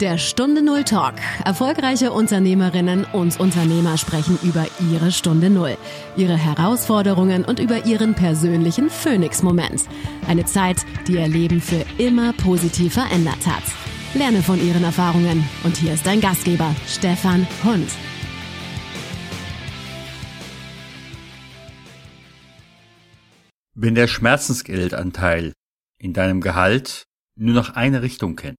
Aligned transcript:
Der 0.00 0.18
Stunde 0.18 0.60
Null 0.60 0.84
Talk. 0.84 1.14
Erfolgreiche 1.46 2.12
Unternehmerinnen 2.12 3.06
und 3.14 3.40
Unternehmer 3.40 3.96
sprechen 3.96 4.38
über 4.42 4.66
ihre 4.92 5.10
Stunde 5.10 5.48
Null, 5.48 5.78
ihre 6.18 6.36
Herausforderungen 6.36 7.46
und 7.46 7.60
über 7.60 7.86
ihren 7.86 8.12
persönlichen 8.14 8.90
Phoenix-Moment. 8.90 9.84
Eine 10.28 10.44
Zeit, 10.44 10.84
die 11.08 11.14
ihr 11.14 11.26
Leben 11.28 11.62
für 11.62 11.82
immer 11.96 12.34
positiv 12.34 12.92
verändert 12.92 13.46
hat. 13.46 13.62
Lerne 14.12 14.42
von 14.42 14.62
ihren 14.62 14.84
Erfahrungen. 14.84 15.48
Und 15.64 15.78
hier 15.78 15.94
ist 15.94 16.06
dein 16.06 16.20
Gastgeber, 16.20 16.76
Stefan 16.86 17.46
Hund. 17.64 17.88
Wenn 23.72 23.94
der 23.94 24.08
Schmerzensgeldanteil 24.08 25.54
in 25.98 26.12
deinem 26.12 26.42
Gehalt 26.42 27.04
nur 27.34 27.54
noch 27.54 27.70
eine 27.70 28.02
Richtung 28.02 28.36
kennt. 28.36 28.58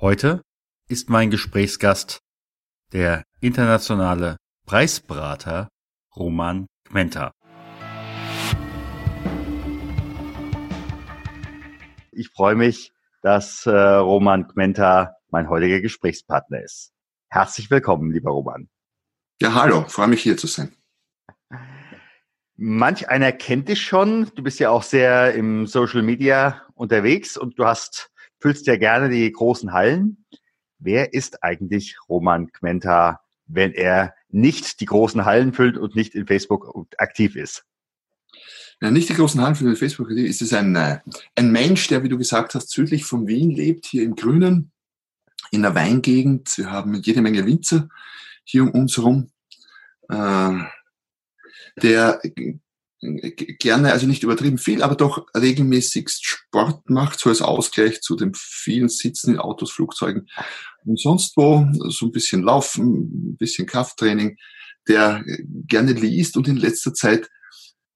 Heute 0.00 0.42
ist 0.88 1.08
mein 1.08 1.30
Gesprächsgast 1.30 2.18
der 2.92 3.22
internationale 3.40 4.38
Preisberater 4.66 5.68
Roman 6.16 6.66
Kmenta. 6.84 7.30
Ich 12.10 12.28
freue 12.30 12.56
mich, 12.56 12.92
dass 13.22 13.66
äh, 13.66 13.70
Roman 13.70 14.48
Kmenta 14.48 15.14
mein 15.30 15.48
heutiger 15.48 15.80
Gesprächspartner 15.80 16.60
ist. 16.60 16.92
Herzlich 17.28 17.70
willkommen, 17.70 18.10
lieber 18.10 18.32
Roman. 18.32 18.68
Ja, 19.40 19.54
hallo, 19.54 19.84
freue 19.86 20.08
mich 20.08 20.22
hier 20.22 20.36
zu 20.36 20.48
sein. 20.48 20.74
Manch 22.56 23.08
einer 23.08 23.30
kennt 23.30 23.68
dich 23.68 23.82
schon. 23.82 24.30
Du 24.34 24.42
bist 24.42 24.58
ja 24.58 24.70
auch 24.70 24.82
sehr 24.82 25.34
im 25.34 25.68
Social 25.68 26.02
Media 26.02 26.62
unterwegs 26.74 27.36
und 27.36 27.58
du 27.60 27.64
hast, 27.64 28.10
füllst 28.44 28.66
ja 28.66 28.76
gerne 28.76 29.08
die 29.08 29.32
großen 29.32 29.72
Hallen. 29.72 30.26
Wer 30.78 31.14
ist 31.14 31.42
eigentlich 31.42 31.96
Roman 32.10 32.52
Quenta, 32.52 33.22
wenn 33.46 33.72
er 33.72 34.14
nicht 34.28 34.80
die 34.80 34.84
großen 34.84 35.24
Hallen 35.24 35.54
füllt 35.54 35.78
und 35.78 35.96
nicht 35.96 36.14
in 36.14 36.26
Facebook 36.26 36.86
aktiv 36.98 37.36
ist? 37.36 37.64
Ja, 38.82 38.90
nicht 38.90 39.08
die 39.08 39.14
großen 39.14 39.40
Hallen 39.40 39.54
füllt 39.54 39.70
in 39.70 39.76
Facebook 39.76 40.10
aktiv 40.10 40.26
ist 40.26 40.42
es 40.42 40.52
ein, 40.52 40.76
äh, 40.76 40.98
ein 41.36 41.52
Mensch, 41.52 41.88
der, 41.88 42.02
wie 42.02 42.10
du 42.10 42.18
gesagt 42.18 42.54
hast, 42.54 42.68
südlich 42.68 43.06
von 43.06 43.26
Wien 43.26 43.50
lebt, 43.50 43.86
hier 43.86 44.02
im 44.02 44.14
Grünen, 44.14 44.72
in 45.50 45.62
der 45.62 45.74
Weingegend. 45.74 46.58
Wir 46.58 46.70
haben 46.70 46.92
jede 46.96 47.22
Menge 47.22 47.46
Winzer 47.46 47.88
hier 48.44 48.64
um 48.64 48.72
uns 48.72 48.98
herum. 48.98 49.30
Äh, 50.10 50.52
der 51.80 52.20
gerne, 53.58 53.92
also 53.92 54.06
nicht 54.06 54.22
übertrieben 54.22 54.58
viel, 54.58 54.82
aber 54.82 54.94
doch 54.94 55.26
regelmäßigst 55.36 56.24
Sport 56.24 56.88
macht, 56.88 57.20
so 57.20 57.30
als 57.30 57.42
Ausgleich 57.42 58.00
zu 58.00 58.16
dem 58.16 58.32
vielen 58.34 58.88
Sitzen 58.88 59.34
in 59.34 59.38
Autos, 59.38 59.72
Flugzeugen 59.72 60.28
und 60.84 61.00
sonst 61.00 61.36
wo, 61.36 61.66
so 61.90 62.06
ein 62.06 62.12
bisschen 62.12 62.42
Laufen, 62.42 63.30
ein 63.32 63.36
bisschen 63.36 63.66
Krafttraining, 63.66 64.36
der 64.88 65.24
gerne 65.66 65.92
liest 65.92 66.36
und 66.36 66.48
in 66.48 66.56
letzter 66.56 66.94
Zeit, 66.94 67.28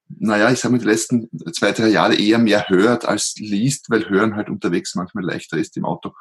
naja, 0.09 0.51
ich 0.51 0.59
sage 0.59 0.73
mal, 0.73 0.79
die 0.79 0.87
letzten 0.87 1.29
zwei, 1.53 1.73
drei 1.73 1.89
Jahre 1.89 2.15
eher 2.15 2.39
mehr 2.39 2.69
hört 2.69 3.05
als 3.05 3.35
liest, 3.37 3.91
weil 3.91 4.09
Hören 4.09 4.37
halt 4.37 4.49
unterwegs 4.49 4.95
manchmal 4.95 5.25
leichter 5.25 5.59
ist 5.59 5.77
im 5.77 5.85
Auto 5.85 6.15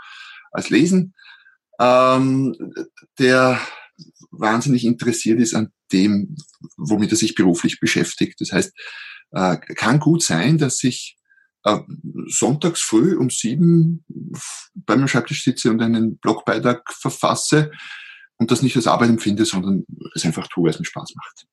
als 0.51 0.69
Lesen. 0.69 1.13
Ähm, 1.79 2.55
der 3.19 3.59
wahnsinnig 4.31 4.85
interessiert 4.85 5.39
ist 5.39 5.53
an 5.53 5.71
dem, 5.91 6.35
womit 6.77 7.11
er 7.11 7.17
sich 7.17 7.35
beruflich 7.35 7.79
beschäftigt. 7.79 8.39
Das 8.41 8.51
heißt, 8.51 8.73
äh, 9.31 9.57
kann 9.57 9.99
gut 9.99 10.23
sein, 10.23 10.57
dass 10.57 10.83
ich 10.83 11.17
äh, 11.63 11.79
sonntags 12.27 12.81
früh 12.81 13.15
um 13.17 13.29
sieben 13.29 14.05
bei 14.73 14.95
meinem 14.95 15.07
Schreibtisch 15.07 15.43
sitze 15.43 15.69
und 15.69 15.81
einen 15.81 16.17
Blogbeitrag 16.17 16.81
verfasse 16.91 17.71
und 18.37 18.51
das 18.51 18.61
nicht 18.61 18.75
als 18.75 18.87
Arbeit 18.87 19.09
empfinde, 19.09 19.45
sondern 19.45 19.85
es 20.15 20.25
einfach 20.25 20.47
tue, 20.47 20.65
weil 20.65 20.71
es 20.71 20.79
mir 20.79 20.85
Spaß 20.85 21.13
macht. 21.15 21.45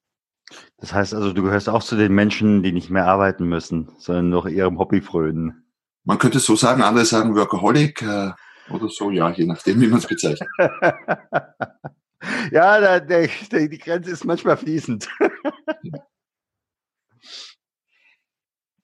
Das 0.77 0.93
heißt 0.93 1.15
also, 1.15 1.33
du 1.33 1.43
gehörst 1.43 1.69
auch 1.69 1.83
zu 1.83 1.97
den 1.97 2.13
Menschen, 2.13 2.63
die 2.63 2.73
nicht 2.73 2.91
mehr 2.91 3.07
arbeiten 3.07 3.47
müssen, 3.47 3.91
sondern 3.99 4.29
noch 4.29 4.47
ihrem 4.47 4.79
Hobby 4.79 5.01
frönen. 5.01 5.65
Man 6.05 6.19
könnte 6.19 6.39
es 6.39 6.45
so 6.45 6.55
sagen, 6.55 6.83
andere 6.83 7.07
sagen 7.07 7.35
Workaholic 7.35 8.03
äh, 8.03 8.33
oder 8.71 8.89
so, 8.89 9.11
ja, 9.11 9.31
je 9.31 9.47
nachdem, 9.47 9.81
wie 9.81 9.87
man 9.87 9.99
es 9.99 10.07
bezeichnet. 10.07 10.49
ja, 12.51 12.81
da, 12.81 13.01
der, 13.01 13.29
die 13.29 13.79
Grenze 13.79 14.11
ist 14.11 14.25
manchmal 14.25 14.57
fließend. 14.57 15.09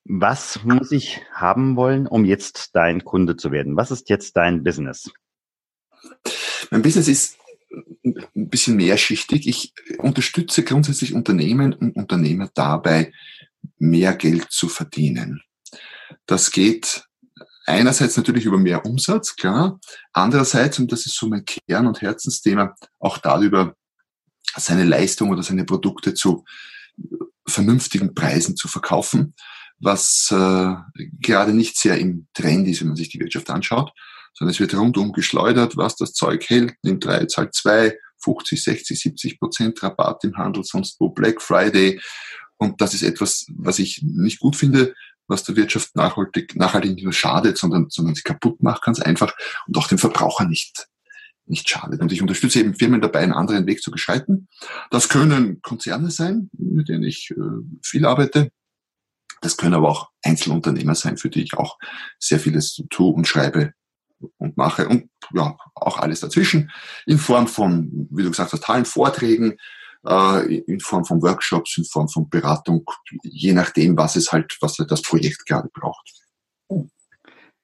Was 0.03 0.63
muss 0.63 0.91
ich 0.91 1.21
haben 1.31 1.75
wollen, 1.75 2.07
um 2.07 2.25
jetzt 2.25 2.71
dein 2.73 3.05
Kunde 3.05 3.37
zu 3.37 3.51
werden? 3.51 3.77
Was 3.77 3.91
ist 3.91 4.09
jetzt 4.09 4.35
dein 4.35 4.63
Business? 4.63 5.09
Mein 6.69 6.81
Business 6.81 7.07
ist 7.07 7.37
ein 8.03 8.49
bisschen 8.49 8.75
mehrschichtig. 8.75 9.47
Ich 9.47 9.73
unterstütze 9.99 10.63
grundsätzlich 10.63 11.13
Unternehmen 11.13 11.73
und 11.73 11.95
Unternehmer 11.95 12.49
dabei, 12.53 13.13
mehr 13.77 14.13
Geld 14.15 14.51
zu 14.51 14.67
verdienen. 14.67 15.43
Das 16.25 16.51
geht 16.51 17.05
einerseits 17.71 18.17
natürlich 18.17 18.45
über 18.45 18.57
mehr 18.57 18.85
Umsatz, 18.85 19.35
klar. 19.35 19.79
Andererseits, 20.13 20.79
und 20.79 20.91
das 20.91 21.05
ist 21.05 21.17
so 21.17 21.27
mein 21.27 21.45
Kern- 21.45 21.87
und 21.87 22.01
Herzensthema, 22.01 22.75
auch 22.99 23.17
darüber, 23.17 23.75
seine 24.55 24.83
Leistung 24.83 25.29
oder 25.29 25.43
seine 25.43 25.65
Produkte 25.65 26.13
zu 26.13 26.43
vernünftigen 27.47 28.13
Preisen 28.13 28.55
zu 28.55 28.67
verkaufen, 28.67 29.33
was 29.79 30.29
äh, 30.31 30.73
gerade 31.19 31.53
nicht 31.53 31.77
sehr 31.77 31.97
im 31.97 32.27
Trend 32.33 32.67
ist, 32.67 32.81
wenn 32.81 32.89
man 32.89 32.97
sich 32.97 33.09
die 33.09 33.19
Wirtschaft 33.19 33.49
anschaut, 33.49 33.91
sondern 34.33 34.53
es 34.53 34.59
wird 34.59 34.75
rundum 34.75 35.11
geschleudert, 35.11 35.77
was 35.77 35.95
das 35.95 36.13
Zeug 36.13 36.49
hält, 36.49 36.75
nimmt 36.83 37.03
drei, 37.03 37.25
zahlt 37.25 37.53
zwei, 37.55 37.97
50, 38.23 38.63
60, 38.63 38.99
70 38.99 39.39
Prozent 39.39 39.83
Rabatt 39.83 40.23
im 40.23 40.37
Handel, 40.37 40.63
sonst 40.63 40.99
wo 40.99 41.09
Black 41.09 41.41
Friday. 41.41 41.99
Und 42.57 42.79
das 42.79 42.93
ist 42.93 43.01
etwas, 43.01 43.47
was 43.55 43.79
ich 43.79 44.03
nicht 44.03 44.39
gut 44.39 44.55
finde, 44.55 44.93
was 45.27 45.43
der 45.43 45.55
Wirtschaft 45.55 45.95
nachhaltig, 45.95 46.55
nachhaltig 46.55 46.95
nicht 46.95 47.03
nur 47.03 47.13
schadet, 47.13 47.57
sondern, 47.57 47.87
sondern 47.89 48.15
sie 48.15 48.23
kaputt 48.23 48.61
macht, 48.61 48.83
ganz 48.83 48.99
einfach 48.99 49.33
und 49.67 49.77
auch 49.77 49.87
dem 49.87 49.97
Verbraucher 49.97 50.45
nicht, 50.45 50.87
nicht 51.45 51.69
schadet. 51.69 52.01
Und 52.01 52.11
ich 52.11 52.21
unterstütze 52.21 52.59
eben 52.59 52.75
Firmen 52.75 53.01
dabei, 53.01 53.19
einen 53.19 53.33
anderen 53.33 53.65
Weg 53.67 53.81
zu 53.81 53.91
beschreiten. 53.91 54.47
Das 54.89 55.09
können 55.09 55.61
Konzerne 55.61 56.11
sein, 56.11 56.49
mit 56.57 56.89
denen 56.89 57.03
ich 57.03 57.31
äh, 57.31 57.35
viel 57.83 58.05
arbeite. 58.05 58.51
Das 59.41 59.57
können 59.57 59.73
aber 59.73 59.89
auch 59.89 60.09
Einzelunternehmer 60.23 60.95
sein, 60.95 61.17
für 61.17 61.29
die 61.29 61.41
ich 61.41 61.55
auch 61.55 61.77
sehr 62.19 62.39
vieles 62.39 62.83
tue 62.89 63.13
und 63.13 63.27
schreibe 63.27 63.73
und 64.37 64.55
mache 64.55 64.87
und 64.87 65.09
ja, 65.33 65.57
auch 65.73 65.97
alles 65.97 66.19
dazwischen 66.19 66.71
in 67.05 67.17
Form 67.17 67.47
von, 67.47 68.07
wie 68.11 68.23
du 68.23 68.29
gesagt 68.29 68.53
hast, 68.53 68.63
tollen 68.63 68.85
Vorträgen, 68.85 69.57
äh, 70.05 70.55
in 70.55 70.79
Form 70.79 71.05
von 71.05 71.21
Workshops, 71.21 71.77
in 71.77 71.85
Form 71.85 72.07
von 72.07 72.29
Beratung, 72.29 72.85
je 73.23 73.53
nachdem, 73.53 73.97
was 73.97 74.15
es 74.15 74.31
halt, 74.31 74.57
was 74.61 74.77
halt 74.77 74.91
das 74.91 75.01
Projekt 75.01 75.45
gerade 75.45 75.69
braucht. 75.73 76.11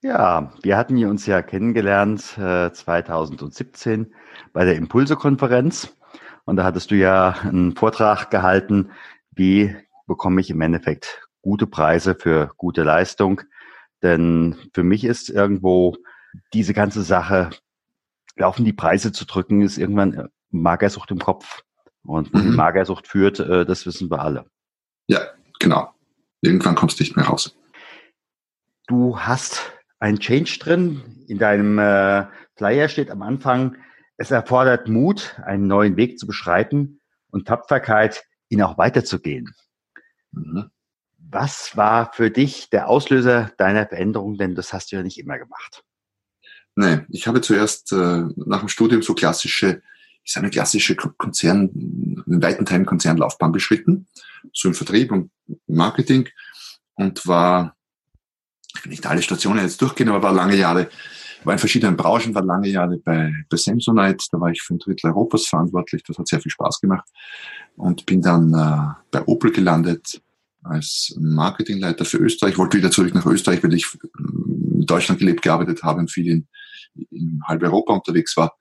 Ja, 0.02 0.54
wir 0.62 0.78
hatten 0.78 1.04
uns 1.06 1.26
ja 1.26 1.42
kennengelernt 1.42 2.38
äh, 2.38 2.72
2017 2.72 4.14
bei 4.54 4.64
der 4.64 4.76
Impulse-Konferenz 4.76 5.96
und 6.46 6.56
da 6.56 6.64
hattest 6.64 6.92
du 6.92 6.96
ja 6.96 7.32
einen 7.42 7.76
Vortrag 7.76 8.30
gehalten, 8.30 8.92
wie 9.32 9.76
bekomme 10.06 10.40
ich 10.40 10.50
im 10.50 10.62
Endeffekt 10.62 11.28
gute 11.42 11.68
Preise 11.68 12.16
für 12.16 12.52
gute 12.58 12.84
Leistung. 12.84 13.42
Denn 14.04 14.56
für 14.74 14.84
mich 14.84 15.04
ist 15.04 15.30
irgendwo 15.30 15.98
diese 16.54 16.74
ganze 16.74 17.02
Sache, 17.02 17.50
laufen 18.36 18.66
die 18.66 18.74
Preise 18.74 19.12
zu 19.12 19.26
drücken, 19.26 19.62
ist 19.62 19.78
irgendwann 19.78 20.30
Magersucht 20.52 21.12
im 21.12 21.20
Kopf. 21.20 21.64
Und 22.08 22.34
wo 22.34 22.40
die 22.40 22.48
Magersucht 22.56 23.08
führt, 23.08 23.40
äh, 23.40 23.66
das 23.66 23.86
wissen 23.86 24.10
wir 24.10 24.20
alle. 24.20 24.46
Ja, 25.08 25.22
genau. 25.60 25.94
Irgendwann 26.42 26.76
kommst 26.76 27.00
du 27.00 27.04
nicht 27.04 27.16
mehr 27.16 27.26
raus. 27.26 27.56
Du 28.88 29.20
hast 29.20 29.74
ein 30.00 30.20
Change 30.20 30.58
drin. 30.60 31.26
In 31.28 31.38
deinem 31.38 31.78
äh, 31.78 32.26
Flyer 32.56 32.88
steht 32.88 33.12
am 33.12 33.22
Anfang, 33.22 33.76
es 34.18 34.32
erfordert 34.32 34.88
Mut, 34.88 35.36
einen 35.46 35.68
neuen 35.68 35.98
Weg 35.98 36.18
zu 36.18 36.26
beschreiten 36.26 37.02
und 37.30 37.48
Tapferkeit, 37.48 38.24
ihn 38.50 38.62
auch 38.62 38.78
weiterzugehen. 38.78 39.54
Mhm. 40.32 40.72
Was 41.18 41.76
war 41.76 42.14
für 42.14 42.32
dich 42.32 42.70
der 42.70 42.88
Auslöser 42.88 43.52
deiner 43.58 43.86
Veränderung? 43.86 44.38
Denn 44.38 44.56
das 44.56 44.72
hast 44.72 44.92
du 44.92 44.96
ja 44.96 45.04
nicht 45.04 45.20
immer 45.20 45.38
gemacht. 45.38 45.84
Nein, 46.76 47.06
ich 47.10 47.28
habe 47.28 47.42
zuerst 47.42 47.92
äh, 47.92 48.24
nach 48.36 48.60
dem 48.60 48.70
Studium 48.70 49.02
so 49.02 49.14
klassische 49.14 49.82
ist 50.28 50.38
eine 50.38 50.50
klassische 50.50 50.96
Konzern, 50.96 51.70
in 52.28 52.42
weiten 52.42 52.66
Teilen 52.66 52.86
Konzernlaufbahn 52.86 53.54
beschritten, 53.54 54.08
so 54.54 54.68
im 54.68 54.74
Vertrieb 54.74 55.12
und 55.12 55.32
Marketing 55.68 56.28
und 56.96 57.26
war, 57.26 57.76
ich 58.76 58.84
will 58.84 58.92
nicht 58.92 59.06
alle 59.06 59.22
Stationen 59.22 59.62
jetzt 59.62 59.82
durchgehen, 59.82 60.10
aber 60.10 60.22
war 60.22 60.34
lange 60.34 60.56
Jahre, 60.56 60.90
war 61.46 61.54
in 61.54 61.60
verschiedenen 61.60 61.96
Branchen, 61.96 62.36
war 62.36 62.44
lange 62.44 62.68
Jahre 62.68 62.98
bei, 62.98 63.34
bei 63.50 63.58
Samsonite, 63.58 64.28
da 64.32 64.40
war 64.42 64.52
ich 64.52 64.62
für 64.62 64.74
ein 64.74 64.80
Drittel 64.80 65.12
Europas 65.12 65.48
verantwortlich, 65.48 66.04
das 66.04 66.18
hat 66.18 66.28
sehr 66.28 66.42
viel 66.42 66.52
Spaß 66.52 66.82
gemacht. 66.82 67.08
Und 67.78 68.06
bin 68.06 68.22
dann 68.22 68.54
äh, 68.54 68.94
bei 69.12 69.26
Opel 69.28 69.52
gelandet 69.52 70.22
als 70.64 71.16
Marketingleiter 71.18 72.04
für 72.04 72.18
Österreich, 72.18 72.58
wollte 72.58 72.78
wieder 72.78 72.92
zurück 72.92 73.14
nach 73.14 73.26
Österreich, 73.26 73.64
weil 73.64 73.74
ich 73.74 73.88
Deutschland 74.18 75.20
gelebt, 75.20 75.42
gearbeitet 75.42 75.84
habe 75.84 76.00
und 76.00 76.12
viel 76.12 76.28
in, 76.28 76.48
in 77.12 77.42
halb 77.46 77.64
Europa 77.64 77.94
unterwegs 77.94 78.36
war, 78.36 78.58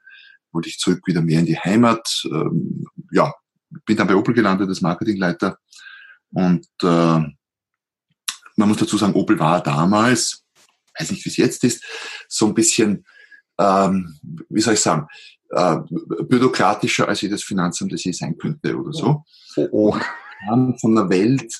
wollte 0.56 0.68
ich 0.68 0.78
zurück 0.78 1.02
wieder 1.06 1.22
mehr 1.22 1.40
in 1.40 1.46
die 1.46 1.58
Heimat. 1.58 2.24
Ähm, 2.32 2.84
ja, 3.12 3.32
bin 3.84 3.96
dann 3.96 4.08
bei 4.08 4.16
Opel 4.16 4.34
gelandet 4.34 4.68
als 4.68 4.80
Marketingleiter 4.80 5.58
und 6.30 6.66
äh, 6.82 7.20
man 8.56 8.68
muss 8.68 8.78
dazu 8.78 8.96
sagen, 8.96 9.14
Opel 9.14 9.38
war 9.38 9.62
damals, 9.62 10.42
weiß 10.98 11.10
nicht, 11.10 11.24
wie 11.24 11.28
es 11.28 11.36
jetzt 11.36 11.62
ist, 11.64 11.84
so 12.28 12.46
ein 12.46 12.54
bisschen, 12.54 13.04
ähm, 13.58 14.18
wie 14.48 14.60
soll 14.60 14.74
ich 14.74 14.80
sagen, 14.80 15.06
äh, 15.50 15.76
bürokratischer, 15.90 17.08
als 17.08 17.20
jedes 17.20 17.44
Finanzamt 17.44 17.92
das 17.92 18.04
je 18.04 18.12
sein 18.12 18.36
könnte 18.36 18.76
oder 18.76 18.92
so. 18.92 19.24
Oh, 19.56 19.68
oh. 19.72 19.98
Von 20.80 20.94
der 20.94 21.08
Welt 21.08 21.52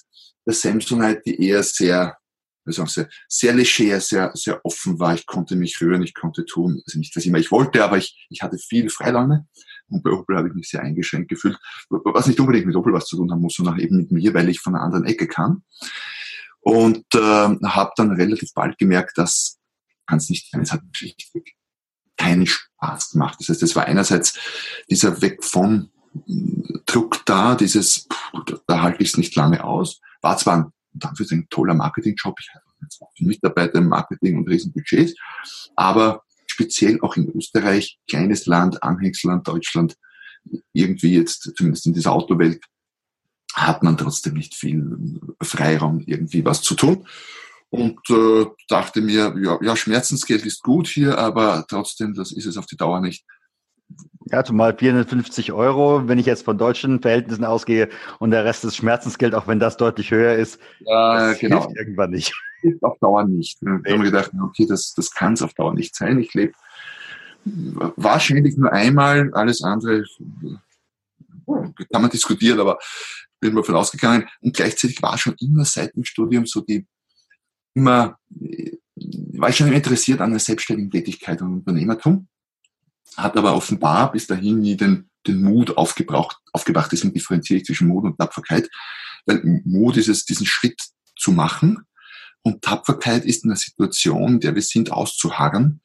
der 0.44 0.54
Samsonite, 0.54 1.22
die 1.26 1.42
eher 1.48 1.62
sehr, 1.62 2.16
soll 2.72 2.86
ich 2.86 2.92
sagen, 2.92 3.08
sehr 3.28 3.54
leger, 3.54 4.00
sehr, 4.00 4.30
sehr 4.34 4.64
offen 4.64 4.98
war. 4.98 5.14
Ich 5.14 5.26
konnte 5.26 5.56
mich 5.56 5.80
rühren, 5.80 6.02
ich 6.02 6.14
konnte 6.14 6.44
tun, 6.44 6.82
also 6.86 6.98
nicht, 6.98 7.14
was 7.16 7.24
immer 7.24 7.38
ich 7.38 7.50
wollte, 7.50 7.84
aber 7.84 7.98
ich, 7.98 8.26
ich 8.30 8.42
hatte 8.42 8.58
viel 8.58 8.90
Freiräume. 8.90 9.46
Und 9.88 10.02
bei 10.02 10.10
Opel 10.10 10.36
habe 10.36 10.48
ich 10.48 10.54
mich 10.54 10.68
sehr 10.68 10.82
eingeschränkt 10.82 11.28
gefühlt, 11.28 11.58
was 11.90 12.26
nicht 12.26 12.40
unbedingt 12.40 12.66
mit 12.66 12.74
Opel 12.74 12.92
was 12.92 13.06
zu 13.06 13.16
tun 13.16 13.30
haben 13.30 13.40
muss, 13.40 13.54
sondern 13.54 13.78
eben 13.78 13.96
mit 13.96 14.10
mir, 14.10 14.34
weil 14.34 14.48
ich 14.48 14.60
von 14.60 14.74
einer 14.74 14.84
anderen 14.84 15.04
Ecke 15.04 15.28
kam. 15.28 15.62
Und 16.60 17.04
äh, 17.14 17.18
habe 17.18 17.92
dann 17.96 18.10
relativ 18.10 18.52
bald 18.52 18.76
gemerkt, 18.78 19.16
dass 19.18 19.58
kann 20.06 20.22
nicht 20.28 20.54
es 20.54 20.72
hat 20.72 20.82
schlichtweg 20.92 21.54
keinen 22.16 22.46
Spaß 22.46 23.10
gemacht. 23.10 23.36
Das 23.40 23.48
heißt, 23.48 23.62
es 23.62 23.76
war 23.76 23.86
einerseits 23.86 24.38
dieser 24.88 25.20
Weg 25.20 25.44
von 25.44 25.90
Druck 26.86 27.26
da, 27.26 27.54
dieses, 27.54 28.08
da 28.66 28.82
halte 28.82 29.02
ich 29.02 29.10
es 29.10 29.16
nicht 29.18 29.34
lange 29.34 29.62
aus. 29.64 30.00
War 30.22 30.38
zwar 30.38 30.56
ein, 30.56 30.72
dann 30.98 31.16
für 31.16 31.24
ein 31.30 31.46
toller 31.50 31.74
Marketingjob, 31.74 32.38
ich 32.40 32.48
hatte 32.54 32.64
jetzt 32.82 33.00
auch 33.02 33.12
Mitarbeiter 33.18 33.78
im 33.78 33.88
Marketing 33.88 34.38
und 34.38 34.48
Riesenbudgets, 34.48 35.14
aber 35.74 36.22
speziell 36.46 37.00
auch 37.02 37.16
in 37.16 37.30
Österreich, 37.34 37.98
kleines 38.08 38.46
Land, 38.46 38.82
Anhängsland 38.82 39.46
Deutschland, 39.46 39.96
irgendwie 40.72 41.14
jetzt, 41.14 41.52
zumindest 41.56 41.86
in 41.86 41.94
dieser 41.94 42.12
Autowelt, 42.12 42.62
hat 43.54 43.82
man 43.82 43.96
trotzdem 43.96 44.34
nicht 44.34 44.54
viel 44.54 45.20
Freiraum, 45.42 46.00
irgendwie 46.00 46.44
was 46.44 46.62
zu 46.62 46.74
tun. 46.74 47.06
Und 47.70 47.98
äh, 48.10 48.46
dachte 48.68 49.00
mir, 49.00 49.34
ja, 49.38 49.58
ja, 49.60 49.76
Schmerzensgeld 49.76 50.46
ist 50.46 50.62
gut 50.62 50.86
hier, 50.86 51.18
aber 51.18 51.64
trotzdem, 51.68 52.14
das 52.14 52.30
ist 52.32 52.46
es 52.46 52.56
auf 52.56 52.66
die 52.66 52.76
Dauer 52.76 53.00
nicht. 53.00 53.24
Ja, 54.32 54.42
zumal 54.42 54.76
450 54.76 55.52
Euro, 55.52 56.08
wenn 56.08 56.18
ich 56.18 56.26
jetzt 56.26 56.44
von 56.44 56.58
deutschen 56.58 57.00
Verhältnissen 57.00 57.44
ausgehe 57.44 57.88
und 58.18 58.32
der 58.32 58.44
Rest 58.44 58.64
ist 58.64 58.76
Schmerzensgeld, 58.76 59.34
auch 59.34 59.46
wenn 59.46 59.60
das 59.60 59.76
deutlich 59.76 60.10
höher 60.10 60.34
ist, 60.34 60.58
ja, 60.80 61.28
das 61.28 61.38
genau. 61.38 61.60
hilft 61.62 61.76
irgendwann 61.78 62.10
nicht. 62.10 62.34
Hilft 62.62 62.82
auf 62.82 62.98
Dauer 62.98 63.24
nicht. 63.24 63.62
Nee. 63.62 63.78
Da 63.84 63.92
haben 63.92 64.02
wir 64.02 64.10
gedacht, 64.10 64.32
okay, 64.42 64.66
das, 64.66 64.94
das 64.94 65.10
kann 65.12 65.34
es 65.34 65.42
auf 65.42 65.52
Dauer 65.54 65.74
nicht 65.74 65.94
sein. 65.94 66.18
Ich 66.18 66.32
lebe 66.34 66.54
wahrscheinlich 67.44 68.56
nur 68.56 68.72
einmal, 68.72 69.30
alles 69.34 69.62
andere 69.62 70.04
kann 71.92 72.02
man 72.02 72.10
diskutieren, 72.10 72.58
aber 72.58 72.78
bin 73.40 73.54
mal 73.54 73.62
von 73.62 73.76
ausgegangen. 73.76 74.26
Und 74.40 74.56
gleichzeitig 74.56 75.00
war 75.02 75.16
schon 75.18 75.36
immer 75.40 75.64
seit 75.64 75.94
dem 75.94 76.04
Studium 76.04 76.46
so 76.46 76.60
die, 76.60 76.86
immer, 77.74 78.18
war 79.34 79.50
ich 79.50 79.56
schon 79.56 79.72
interessiert 79.72 80.20
an 80.20 80.30
der 80.30 80.40
selbstständigen 80.40 80.90
Tätigkeit 80.90 81.40
und 81.42 81.54
Unternehmertum, 81.54 82.26
hat 83.16 83.36
aber 83.36 83.54
offenbar 83.54 84.12
bis 84.12 84.26
dahin 84.26 84.60
nie 84.60 84.76
den, 84.76 85.10
den 85.26 85.42
Mut 85.42 85.76
aufgebraucht, 85.76 86.38
aufgebracht. 86.52 86.92
Deswegen 86.92 87.14
differenziere 87.14 87.60
ich 87.60 87.66
zwischen 87.66 87.88
Mut 87.88 88.04
und 88.04 88.18
Tapferkeit. 88.18 88.68
Weil 89.26 89.40
Mut 89.64 89.96
ist 89.96 90.08
es, 90.08 90.24
diesen 90.24 90.46
Schritt 90.46 90.80
zu 91.16 91.32
machen. 91.32 91.86
Und 92.42 92.62
Tapferkeit 92.62 93.24
ist 93.24 93.44
in 93.44 93.50
einer 93.50 93.58
Situation, 93.58 94.34
in 94.34 94.40
der 94.40 94.54
wir 94.54 94.62
sind, 94.62 94.92
auszuharren. 94.92 95.80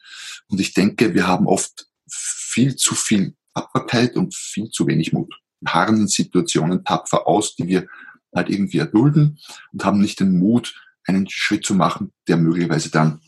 Und 0.48 0.60
ich 0.60 0.74
denke, 0.74 1.14
wir 1.14 1.28
haben 1.28 1.48
oft 1.48 1.88
viel 2.08 2.76
zu 2.76 2.94
viel 2.94 3.36
Tapferkeit 3.54 4.16
und 4.16 4.36
viel 4.36 4.70
zu 4.70 4.86
wenig 4.88 5.14
Mut 5.14 5.34
harren 5.66 5.98
in 5.98 6.08
Situationen 6.08 6.84
tapfer 6.84 7.28
aus, 7.28 7.56
die 7.56 7.68
wir 7.68 7.88
halt 8.36 8.50
irgendwie 8.50 8.80
erdulden 8.80 9.40
und 9.74 9.84
haben 9.84 10.00
nicht 10.00 10.20
den 10.20 10.38
Mut, 10.38 10.76
einen 11.06 11.30
Schritt 11.30 11.66
zu 11.66 11.74
machen, 11.74 12.14
der 12.28 12.38
möglicherweise 12.38 12.92
dann, 12.92 13.22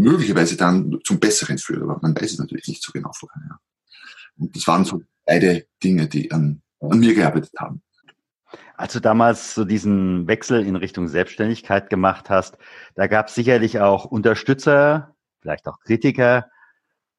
möglicherweise 0.00 0.56
dann 0.56 0.98
zum 1.04 1.20
Besseren 1.20 1.58
führt. 1.58 1.82
Aber 1.82 1.98
man 2.02 2.14
weiß 2.14 2.32
es 2.32 2.38
natürlich 2.38 2.68
nicht 2.68 2.82
so 2.82 2.92
genau 2.92 3.10
vorher. 3.14 3.42
Ja. 3.48 3.58
Und 4.38 4.56
das 4.56 4.66
waren 4.66 4.84
so 4.84 5.02
beide 5.26 5.66
Dinge, 5.82 6.08
die 6.08 6.32
an, 6.32 6.62
an 6.80 7.00
mir 7.00 7.14
gearbeitet 7.14 7.52
haben. 7.58 7.82
Als 8.76 8.94
du 8.94 9.00
damals 9.00 9.54
so 9.54 9.64
diesen 9.64 10.26
Wechsel 10.26 10.66
in 10.66 10.74
Richtung 10.74 11.06
Selbstständigkeit 11.06 11.90
gemacht 11.90 12.30
hast, 12.30 12.56
da 12.94 13.06
gab 13.06 13.28
es 13.28 13.34
sicherlich 13.34 13.78
auch 13.78 14.06
Unterstützer, 14.06 15.14
vielleicht 15.40 15.68
auch 15.68 15.78
Kritiker, 15.80 16.46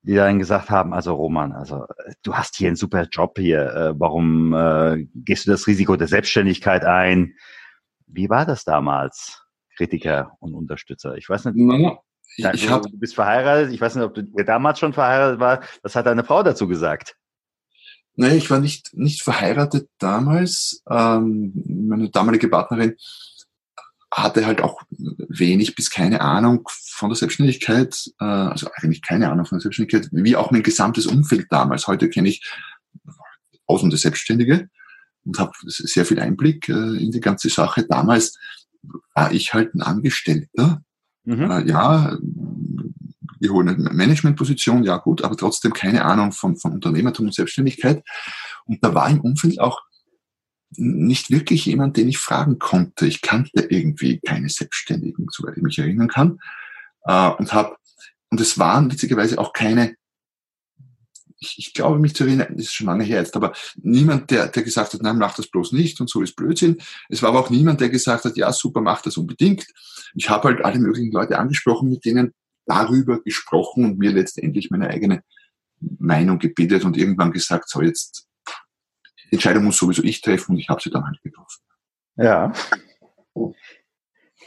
die 0.01 0.15
dann 0.15 0.39
gesagt 0.39 0.71
haben, 0.71 0.93
also 0.93 1.13
Roman, 1.13 1.53
also 1.53 1.85
du 2.23 2.33
hast 2.33 2.55
hier 2.55 2.67
einen 2.67 2.75
super 2.75 3.07
Job 3.11 3.37
hier, 3.37 3.73
äh, 3.75 3.99
warum 3.99 4.53
äh, 4.53 5.05
gehst 5.13 5.45
du 5.45 5.51
das 5.51 5.67
Risiko 5.67 5.95
der 5.95 6.07
Selbstständigkeit 6.07 6.83
ein? 6.83 7.35
Wie 8.07 8.27
war 8.29 8.47
das 8.47 8.63
damals, 8.63 9.43
Kritiker 9.77 10.31
und 10.39 10.55
Unterstützer? 10.55 11.15
Ich 11.15 11.29
weiß 11.29 11.45
nicht. 11.45 11.57
Naja, 11.57 11.99
ich, 12.37 12.45
ich 12.45 12.69
hab, 12.69 12.83
du 12.83 12.97
bist 12.97 13.15
verheiratet, 13.15 13.73
ich 13.73 13.81
weiß 13.81 13.95
nicht, 13.95 14.05
ob 14.05 14.13
du 14.13 14.23
damals 14.43 14.79
schon 14.79 14.93
verheiratet 14.93 15.39
war. 15.39 15.61
Was 15.83 15.95
hat 15.95 16.05
deine 16.05 16.23
Frau 16.23 16.43
dazu 16.43 16.67
gesagt? 16.67 17.15
Naja, 18.15 18.35
ich 18.35 18.49
war 18.49 18.59
nicht, 18.59 18.93
nicht 18.93 19.21
verheiratet 19.21 19.89
damals. 19.97 20.83
Ähm, 20.89 21.53
meine 21.65 22.09
damalige 22.09 22.49
Partnerin 22.49 22.95
hatte 24.13 24.45
halt 24.45 24.61
auch 24.61 24.81
wenig 24.89 25.75
bis 25.75 25.89
keine 25.89 26.19
Ahnung 26.19 26.67
von 26.67 27.09
der 27.09 27.15
Selbstständigkeit, 27.15 27.95
äh, 28.19 28.25
also 28.25 28.69
eigentlich 28.75 29.01
keine 29.01 29.31
Ahnung 29.31 29.45
von 29.45 29.57
der 29.57 29.61
Selbstständigkeit, 29.61 30.09
wie 30.11 30.35
auch 30.35 30.51
mein 30.51 30.63
gesamtes 30.63 31.07
Umfeld 31.07 31.47
damals. 31.49 31.87
Heute 31.87 32.09
kenne 32.09 32.27
ich 32.27 32.45
tausende 33.67 33.95
Selbstständige 33.95 34.69
und 35.23 35.39
habe 35.39 35.53
sehr 35.63 36.05
viel 36.05 36.19
Einblick 36.19 36.67
äh, 36.67 36.73
in 36.73 37.11
die 37.11 37.21
ganze 37.21 37.49
Sache. 37.49 37.85
Damals 37.87 38.37
war 39.13 39.31
ich 39.31 39.53
halt 39.53 39.73
ein 39.75 39.81
Angestellter. 39.81 40.83
Mhm. 41.23 41.51
Äh, 41.51 41.67
ja, 41.67 42.17
gehobene 43.39 43.75
Managementposition, 43.91 44.83
ja 44.83 44.97
gut, 44.97 45.23
aber 45.23 45.35
trotzdem 45.35 45.73
keine 45.73 46.05
Ahnung 46.05 46.31
von, 46.31 46.57
von 46.57 46.73
Unternehmertum 46.73 47.27
und 47.27 47.33
Selbstständigkeit. 47.33 48.03
Und 48.65 48.83
da 48.83 48.93
war 48.93 49.09
im 49.09 49.21
Umfeld 49.21 49.59
auch 49.59 49.81
nicht 50.77 51.31
wirklich 51.31 51.65
jemand, 51.65 51.97
den 51.97 52.07
ich 52.07 52.17
fragen 52.17 52.59
konnte. 52.59 53.05
Ich 53.07 53.21
kannte 53.21 53.61
irgendwie 53.69 54.19
keine 54.19 54.47
Selbstständigen, 54.47 55.27
soweit 55.29 55.57
ich 55.57 55.63
mich 55.63 55.79
erinnern 55.79 56.07
kann. 56.07 56.39
Äh, 57.05 57.29
und 57.29 57.53
habe 57.53 57.75
und 58.31 58.39
es 58.39 58.57
waren 58.57 58.89
witzigerweise 58.89 59.37
auch 59.37 59.51
keine, 59.51 59.95
ich, 61.41 61.57
ich 61.57 61.73
glaube 61.73 61.99
mich 61.99 62.15
zu 62.15 62.23
erinnern, 62.23 62.47
das 62.51 62.67
ist 62.67 62.75
schon 62.75 62.87
lange 62.87 63.03
her 63.03 63.19
jetzt, 63.19 63.35
aber 63.35 63.53
niemand, 63.81 64.29
der, 64.29 64.47
der 64.47 64.63
gesagt 64.63 64.93
hat, 64.93 65.01
nein, 65.01 65.17
mach 65.17 65.35
das 65.35 65.47
bloß 65.47 65.71
nicht 65.71 65.99
und 65.99 66.09
so 66.09 66.21
ist 66.21 66.35
Blödsinn. 66.35 66.77
Es 67.09 67.21
war 67.23 67.29
aber 67.29 67.39
auch 67.39 67.49
niemand, 67.49 67.81
der 67.81 67.89
gesagt 67.89 68.25
hat, 68.25 68.37
ja, 68.37 68.53
super, 68.53 68.81
mach 68.81 69.01
das 69.01 69.17
unbedingt. 69.17 69.65
Ich 70.13 70.29
habe 70.29 70.49
halt 70.49 70.63
alle 70.63 70.79
möglichen 70.79 71.11
Leute 71.11 71.39
angesprochen, 71.39 71.89
mit 71.89 72.05
denen 72.05 72.33
darüber 72.67 73.21
gesprochen 73.21 73.85
und 73.85 73.97
mir 73.97 74.11
letztendlich 74.11 74.69
meine 74.69 74.89
eigene 74.89 75.23
Meinung 75.79 76.37
gebildet 76.37 76.85
und 76.85 76.95
irgendwann 76.95 77.31
gesagt, 77.31 77.67
so 77.69 77.81
jetzt 77.81 78.27
Entscheidung 79.31 79.63
muss 79.63 79.77
sowieso 79.77 80.03
ich 80.03 80.21
treffen 80.21 80.51
und 80.51 80.59
ich 80.59 80.69
habe 80.69 80.81
sie 80.81 80.91
dann 80.91 81.05
halt 81.05 81.19
getroffen. 81.23 81.61
Ja. 82.17 82.53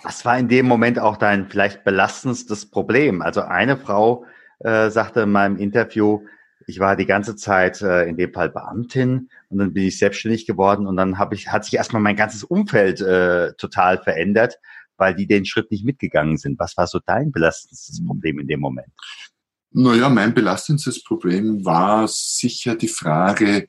Was 0.04 0.24
war 0.24 0.38
in 0.38 0.48
dem 0.48 0.66
Moment 0.66 1.00
auch 1.00 1.16
dein 1.16 1.48
vielleicht 1.50 1.82
belastendstes 1.82 2.70
Problem? 2.70 3.20
Also 3.20 3.40
eine 3.40 3.78
Frau 3.78 4.26
äh, 4.60 4.90
sagte 4.90 5.22
in 5.22 5.32
meinem 5.32 5.56
Interview, 5.56 6.20
ich 6.66 6.78
war 6.78 6.96
die 6.96 7.06
ganze 7.06 7.36
Zeit 7.36 7.80
äh, 7.82 8.08
in 8.08 8.16
dem 8.16 8.32
Fall 8.32 8.50
Beamtin 8.50 9.28
und 9.48 9.58
dann 9.58 9.72
bin 9.72 9.84
ich 9.84 9.98
selbstständig 9.98 10.46
geworden 10.46 10.86
und 10.86 10.96
dann 10.96 11.18
habe 11.18 11.34
ich 11.34 11.48
hat 11.48 11.64
sich 11.64 11.74
erstmal 11.74 12.02
mein 12.02 12.16
ganzes 12.16 12.44
Umfeld 12.44 13.00
äh, 13.00 13.52
total 13.54 14.02
verändert, 14.02 14.58
weil 14.96 15.14
die 15.14 15.26
den 15.26 15.44
Schritt 15.44 15.70
nicht 15.70 15.84
mitgegangen 15.84 16.36
sind. 16.36 16.58
Was 16.58 16.76
war 16.76 16.86
so 16.86 17.00
dein 17.04 17.32
belastendstes 17.32 18.04
Problem 18.04 18.38
in 18.38 18.46
dem 18.46 18.60
Moment? 18.60 18.92
Naja, 19.70 20.08
mein 20.08 20.34
belastendstes 20.34 21.02
Problem 21.02 21.64
war 21.64 22.06
sicher 22.06 22.76
die 22.76 22.88
Frage, 22.88 23.68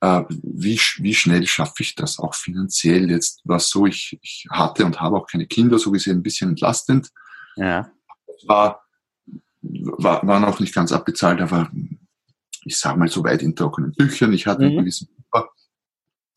äh, 0.00 0.22
wie, 0.28 0.80
wie 0.98 1.14
schnell 1.14 1.46
schaffe 1.46 1.82
ich 1.82 1.94
das 1.94 2.18
auch 2.18 2.34
finanziell? 2.34 3.10
Jetzt 3.10 3.42
war 3.44 3.56
es 3.56 3.68
so, 3.68 3.86
ich, 3.86 4.18
ich 4.22 4.46
hatte 4.50 4.84
und 4.84 5.00
habe 5.00 5.16
auch 5.16 5.26
keine 5.26 5.46
Kinder, 5.46 5.78
so 5.78 5.90
gesehen 5.90 6.18
ein 6.18 6.22
bisschen 6.22 6.50
entlastend. 6.50 7.10
Ja. 7.56 7.90
War, 8.46 8.82
war, 9.60 10.26
war 10.26 10.40
noch 10.40 10.60
nicht 10.60 10.74
ganz 10.74 10.92
abbezahlt, 10.92 11.40
aber 11.40 11.70
ich 12.68 12.76
sage 12.76 12.98
mal 12.98 13.08
so 13.08 13.24
weit 13.24 13.42
in 13.42 13.56
trockenen 13.56 13.92
Tüchern. 13.94 14.32
Ich 14.32 14.46
hatte 14.46 14.62
mhm. 14.62 14.68
einen 14.68 14.78
gewissen 14.80 15.08
Puffer. 15.30 15.48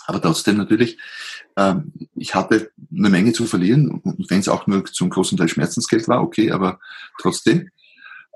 Aber 0.08 0.22
trotzdem 0.22 0.58
natürlich, 0.58 0.98
ähm, 1.58 1.94
ich 2.16 2.34
hatte 2.34 2.72
eine 2.96 3.10
Menge 3.10 3.34
zu 3.34 3.46
verlieren 3.46 3.90
und 3.90 4.30
wenn 4.30 4.40
es 4.40 4.48
auch 4.48 4.66
nur 4.66 4.84
zum 4.86 5.10
großen 5.10 5.38
Teil 5.38 5.48
Schmerzensgeld 5.48 6.08
war, 6.08 6.24
okay, 6.24 6.52
aber 6.52 6.80
trotzdem. 7.20 7.70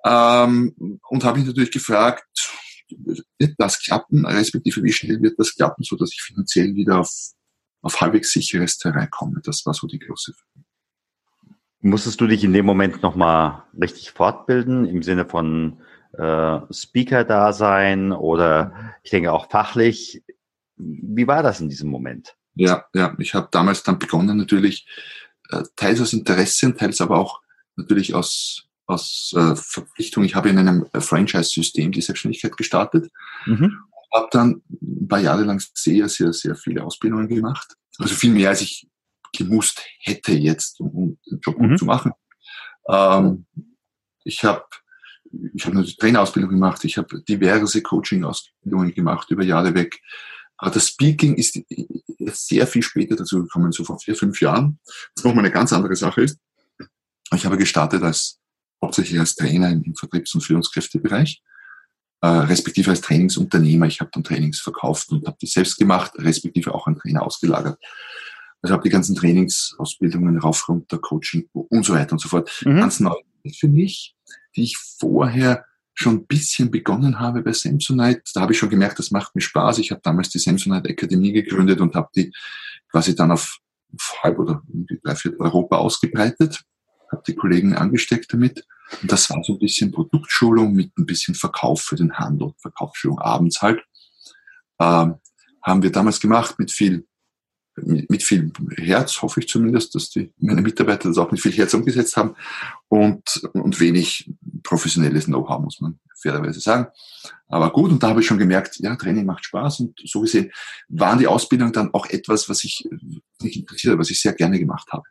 Ähm, 0.06 1.00
und 1.10 1.24
habe 1.24 1.40
mich 1.40 1.48
natürlich 1.48 1.72
gefragt, 1.72 2.28
wird 3.40 3.56
das 3.58 3.80
klappen, 3.80 4.26
respektive 4.26 4.84
wie 4.84 4.94
schnell 4.94 5.22
wird 5.22 5.40
das 5.40 5.56
klappen, 5.56 5.84
so 5.84 5.96
dass 5.96 6.12
ich 6.14 6.22
finanziell 6.22 6.76
wieder 6.76 7.00
auf, 7.00 7.12
auf 7.82 8.00
halbwegs 8.00 8.32
sicheres 8.32 8.78
Terrain 8.78 9.10
komme. 9.10 9.42
Das 9.44 9.66
war 9.66 9.74
so 9.74 9.88
die 9.88 10.00
große 10.00 10.34
Frage. 10.34 10.66
Musstest 11.82 12.22
du 12.22 12.28
dich 12.28 12.44
in 12.44 12.54
dem 12.54 12.66
Moment 12.66 13.02
nochmal 13.02 13.64
richtig 13.80 14.12
fortbilden 14.12 14.86
im 14.86 15.02
Sinne 15.02 15.26
von 15.26 15.82
äh, 16.18 16.74
Speaker-Dasein 16.74 18.12
oder 18.12 18.74
ich 19.04 19.12
denke 19.12 19.32
auch 19.32 19.50
fachlich? 19.50 20.24
Wie 20.78 21.28
war 21.28 21.44
das 21.44 21.62
in 21.62 21.70
diesem 21.70 21.90
Moment? 21.90 22.36
Ja, 22.56 22.86
ja, 22.94 23.16
ich 23.20 23.34
habe 23.34 23.50
damals 23.52 23.84
dann 23.84 24.00
begonnen 24.00 24.38
natürlich 24.38 24.88
äh, 25.50 25.64
teils 25.76 26.02
aus 26.02 26.14
Interesse 26.14 26.74
teils 26.76 27.02
aber 27.02 27.20
auch 27.20 27.42
natürlich 27.76 28.14
aus, 28.14 28.68
aus 28.86 29.34
äh, 29.36 29.56
Verpflichtung. 29.56 30.24
Ich 30.24 30.36
habe 30.36 30.50
in 30.50 30.58
einem 30.58 30.86
Franchise-System 30.94 31.92
die 31.92 32.02
Selbstständigkeit 32.02 32.56
gestartet. 32.58 33.12
Mhm. 33.46 33.78
Habe 34.14 34.28
dann 34.32 34.62
ein 34.82 35.08
paar 35.08 35.20
Jahre 35.20 35.44
lang 35.44 35.62
sehr, 35.74 36.08
sehr, 36.08 36.32
sehr 36.32 36.56
viele 36.56 36.84
Ausbildungen 36.84 37.28
gemacht. 37.28 37.76
Also 37.98 38.16
viel 38.16 38.32
mehr, 38.32 38.50
als 38.50 38.62
ich 38.62 38.88
gemusst 39.36 39.82
hätte 40.00 40.32
jetzt, 40.32 40.80
um, 40.80 40.88
um 40.90 41.18
den 41.30 41.40
Job 41.42 41.60
mhm. 41.60 41.70
gut 41.70 41.80
zu 41.80 41.86
machen. 41.86 42.14
Ähm, 42.88 43.46
ich 44.24 44.44
habe 44.44 44.66
ich 45.54 45.66
hab 45.66 45.74
eine 45.74 45.86
Trainerausbildung 45.86 46.52
gemacht, 46.52 46.84
ich 46.86 46.98
habe 46.98 47.22
diverse 47.22 47.82
Coaching-Ausbildungen 47.82 48.94
gemacht 48.94 49.30
über 49.32 49.44
Jahre 49.44 49.74
weg. 49.74 50.02
Aber 50.58 50.72
das 50.72 50.88
Speaking 50.88 51.36
ist 51.36 51.60
sehr 52.20 52.68
viel 52.68 52.82
später 52.82 53.16
dazu 53.16 53.44
gekommen, 53.44 53.72
so 53.72 53.84
vor 53.84 54.00
vier, 54.00 54.16
fünf 54.16 54.40
Jahren, 54.42 54.80
was 55.16 55.24
nochmal 55.24 55.44
eine 55.44 55.54
ganz 55.54 55.74
andere 55.74 55.96
Sache 55.96 56.22
ist. 56.22 56.40
Ich 57.34 57.46
habe 57.46 57.58
gestartet 57.58 58.04
als 58.04 58.40
hauptsächlich 58.82 59.20
als 59.20 59.36
Trainer 59.36 59.70
im, 59.70 59.84
im 59.84 59.96
Vertriebs- 59.96 60.34
und 60.36 60.42
Führungskräftebereich, 60.42 61.42
äh, 62.22 62.28
respektive 62.28 62.92
als 62.92 63.02
Trainingsunternehmer. 63.02 63.88
Ich 63.88 64.00
habe 64.00 64.12
dann 64.14 64.24
Trainings 64.24 64.60
verkauft 64.60 65.10
und 65.12 65.26
habe 65.28 65.38
die 65.42 65.48
selbst 65.48 65.78
gemacht, 65.78 66.14
respektive 66.18 66.74
auch 66.74 66.88
an 66.88 66.96
Trainer 66.96 67.24
ausgelagert. 67.24 67.78
Also 68.62 68.74
habe 68.74 68.84
die 68.84 68.90
ganzen 68.90 69.16
Trainingsausbildungen 69.16 70.40
rauf, 70.40 70.68
runter, 70.70 70.98
Coaching 70.98 71.50
und 71.54 71.86
so 71.86 71.94
weiter 71.94 72.14
und 72.14 72.20
so 72.20 72.30
fort. 72.30 72.50
Mhm. 72.66 72.78
Ganz 72.78 73.00
neu 73.00 73.16
für 73.60 73.68
mich, 73.68 74.16
die 74.56 74.64
ich 74.64 74.78
vorher 74.78 75.66
schon 75.94 76.16
ein 76.16 76.26
bisschen 76.26 76.72
begonnen 76.72 77.20
habe 77.20 77.42
bei 77.42 77.54
Samsonite. 77.54 78.22
Da 78.34 78.42
habe 78.42 78.52
ich 78.52 78.60
schon 78.60 78.70
gemerkt, 78.70 79.00
das 79.00 79.12
macht 79.12 79.34
mir 79.34 79.42
Spaß. 79.42 79.80
Ich 79.80 79.92
habe 79.92 80.02
damals 80.04 80.30
die 80.30 80.40
Samsonite 80.40 80.90
Akademie 80.90 81.32
gegründet 81.32 81.80
und 81.80 81.96
habe 81.96 82.10
die 82.16 82.34
quasi 82.92 83.16
dann 83.16 83.32
auf, 83.32 83.60
auf 83.94 84.14
halb 84.24 84.40
oder 84.40 84.62
drei, 85.04 85.16
vier 85.16 85.40
Europa 85.40 85.78
ausgebreitet. 85.78 86.64
Habe 87.12 87.24
die 87.26 87.36
Kollegen 87.36 87.76
angesteckt 87.76 88.34
damit. 88.34 88.66
Und 89.02 89.12
das 89.12 89.30
war 89.30 89.42
so 89.44 89.54
ein 89.54 89.60
bisschen 89.60 89.92
Produktschulung 89.92 90.74
mit 90.74 90.96
ein 90.98 91.06
bisschen 91.06 91.34
Verkauf 91.34 91.82
für 91.82 91.96
den 91.96 92.14
Handel, 92.14 92.54
Verkaufsschulung 92.58 93.20
abends 93.20 93.62
halt. 93.62 93.82
Ähm, 94.80 95.16
haben 95.64 95.82
wir 95.82 95.92
damals 95.92 96.20
gemacht 96.20 96.60
mit 96.60 96.72
viel 96.72 97.08
mit, 97.76 98.24
viel 98.24 98.52
Herz, 98.78 99.22
hoffe 99.22 99.42
ich 99.42 99.48
zumindest, 99.48 99.96
dass 99.96 100.10
die, 100.10 100.32
meine 100.40 100.62
Mitarbeiter 100.62 101.10
das 101.10 101.18
auch 101.18 101.32
mit 101.32 101.42
viel 101.42 101.52
Herz 101.52 101.74
umgesetzt 101.74 102.16
haben 102.16 102.36
und, 102.88 103.50
und 103.54 103.80
wenig 103.80 104.32
professionelles 104.64 105.26
Know-how, 105.26 105.62
muss 105.62 105.82
man 105.82 106.00
fairerweise 106.18 106.60
sagen. 106.60 106.88
Aber 107.48 107.72
gut, 107.72 107.92
und 107.92 108.02
da 108.02 108.10
habe 108.10 108.22
ich 108.22 108.28
schon 108.28 108.38
gemerkt, 108.38 108.78
ja, 108.80 108.96
Training 108.96 109.26
macht 109.26 109.46
Spaß 109.46 109.82
und 109.82 110.00
so 110.06 110.22
gesehen 110.22 110.52
waren 110.88 111.20
die 111.20 111.28
Ausbildungen 111.28 111.74
dann 111.74 111.94
auch 111.94 112.08
etwas, 112.08 112.50
was 112.50 112.64
ich 112.64 112.88
mich 113.42 113.58
interessiert, 113.58 113.98
was 114.00 114.10
ich 114.10 114.22
sehr 114.22 114.34
gerne 114.34 114.60
gemacht 114.60 114.88
habe. 114.92 115.04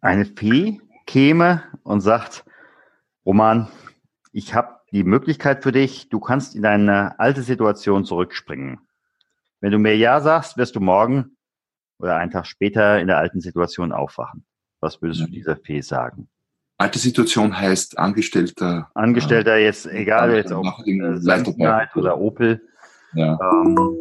Eine 0.00 0.24
Fee 0.24 0.80
käme 1.06 1.64
und 1.82 2.00
sagt, 2.00 2.44
Roman, 3.26 3.68
ich 4.32 4.54
habe 4.54 4.80
die 4.92 5.04
Möglichkeit 5.04 5.62
für 5.62 5.72
dich, 5.72 6.08
du 6.08 6.20
kannst 6.20 6.54
in 6.54 6.62
deine 6.62 7.18
alte 7.18 7.42
Situation 7.42 8.04
zurückspringen. 8.04 8.78
Wenn 9.60 9.72
du 9.72 9.78
mir 9.78 9.96
Ja 9.96 10.20
sagst, 10.20 10.56
wirst 10.56 10.76
du 10.76 10.80
morgen 10.80 11.36
oder 11.98 12.16
einen 12.16 12.30
Tag 12.30 12.46
später 12.46 13.00
in 13.00 13.06
der 13.06 13.18
alten 13.18 13.40
Situation 13.40 13.92
aufwachen. 13.92 14.44
Was 14.80 15.00
würdest 15.00 15.20
du 15.20 15.26
dieser 15.26 15.56
Fee 15.56 15.80
sagen? 15.80 16.28
Alte 16.76 16.98
Situation 16.98 17.56
heißt 17.56 17.98
Angestellter. 17.98 18.90
Angestellter 18.94 19.56
äh, 19.56 19.64
jetzt, 19.64 19.86
egal 19.86 20.34
jetzt 20.34 20.52
ob 20.52 20.66
äh, 20.86 21.86
oder 21.94 22.18
Opel. 22.18 22.60
Ja. 23.14 23.38
Ähm, 23.40 23.96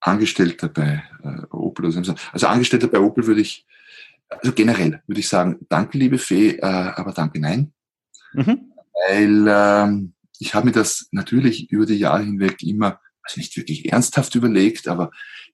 Angestellter 0.00 0.68
bei 0.68 1.02
äh, 1.22 1.46
Opel. 1.50 1.86
Also 1.86 2.46
Angestellter 2.46 2.88
bei 2.88 3.00
Opel 3.00 3.26
würde 3.26 3.40
ich, 3.40 3.66
also 4.28 4.52
generell 4.52 5.02
würde 5.06 5.20
ich 5.20 5.28
sagen, 5.28 5.64
danke 5.70 5.96
liebe 5.96 6.18
Fee, 6.18 6.56
äh, 6.58 6.62
aber 6.62 7.12
danke 7.12 7.40
nein. 7.40 7.72
Mhm. 8.34 8.70
Weil 9.08 9.46
ähm, 9.48 10.14
ich 10.38 10.54
habe 10.54 10.66
mir 10.66 10.72
das 10.72 11.08
natürlich 11.10 11.70
über 11.70 11.86
die 11.86 11.98
Jahre 11.98 12.22
hinweg 12.22 12.62
immer 12.62 13.00
also 13.24 13.40
nicht 13.40 13.56
wirklich 13.56 13.90
ernsthaft 13.90 14.34
überlegt, 14.34 14.88
aber 14.88 15.10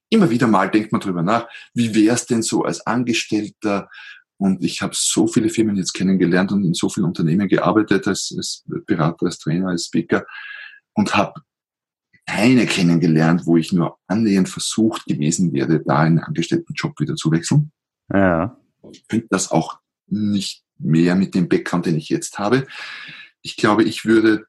immer 0.09 0.29
wieder 0.29 0.47
mal 0.47 0.69
denkt 0.69 0.91
man 0.91 1.01
drüber 1.01 1.23
nach, 1.23 1.47
wie 1.73 1.95
wäre 1.95 2.15
es 2.15 2.25
denn 2.25 2.43
so 2.43 2.63
als 2.63 2.85
Angestellter? 2.85 3.89
Und 4.37 4.63
ich 4.63 4.81
habe 4.81 4.93
so 4.95 5.27
viele 5.27 5.49
Firmen 5.49 5.75
jetzt 5.75 5.93
kennengelernt 5.93 6.51
und 6.51 6.63
in 6.63 6.73
so 6.73 6.89
vielen 6.89 7.05
Unternehmen 7.05 7.47
gearbeitet 7.47 8.07
als, 8.07 8.33
als 8.35 8.63
Berater, 8.85 9.27
als 9.27 9.37
Trainer, 9.39 9.69
als 9.69 9.85
Speaker 9.85 10.25
und 10.93 11.15
habe 11.15 11.41
keine 12.25 12.65
kennengelernt, 12.65 13.45
wo 13.45 13.57
ich 13.57 13.71
nur 13.71 13.97
annähernd 14.07 14.49
versucht 14.49 15.05
gewesen 15.05 15.53
wäre, 15.53 15.81
da 15.83 15.99
einen 15.99 16.19
Angestelltenjob 16.19 16.99
wieder 16.99 17.15
zu 17.15 17.31
wechseln. 17.31 17.71
Ja. 18.13 18.57
Ich 18.91 19.07
könnte 19.07 19.27
das 19.29 19.51
auch 19.51 19.79
nicht 20.07 20.63
mehr 20.77 21.15
mit 21.15 21.35
dem 21.35 21.47
Background, 21.47 21.85
den 21.85 21.97
ich 21.97 22.09
jetzt 22.09 22.39
habe. 22.39 22.67
Ich 23.41 23.55
glaube, 23.57 23.83
ich 23.83 24.05
würde 24.05 24.45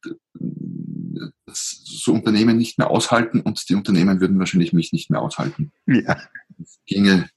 so 2.02 2.12
Unternehmen 2.12 2.56
nicht 2.56 2.78
mehr 2.78 2.90
aushalten 2.90 3.40
und 3.40 3.68
die 3.68 3.75
Unternehmen 3.75 4.21
würden 4.21 4.38
wahrscheinlich 4.38 4.73
mich 4.73 4.92
nicht 4.92 5.11
mehr 5.11 5.21
aushalten. 5.21 5.73
Ja. 5.87 6.21
Das 6.59 6.78
ginge 6.87 7.28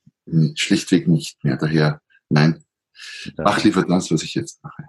schlichtweg 0.56 1.08
nicht 1.08 1.44
mehr. 1.44 1.58
Daher, 1.58 2.02
nein, 2.30 2.64
ja. 3.26 3.44
mach 3.44 3.64
lieber 3.64 3.84
das, 3.84 4.12
was 4.12 4.24
ich 4.24 4.36
jetzt 4.36 4.64
mache. 4.64 4.84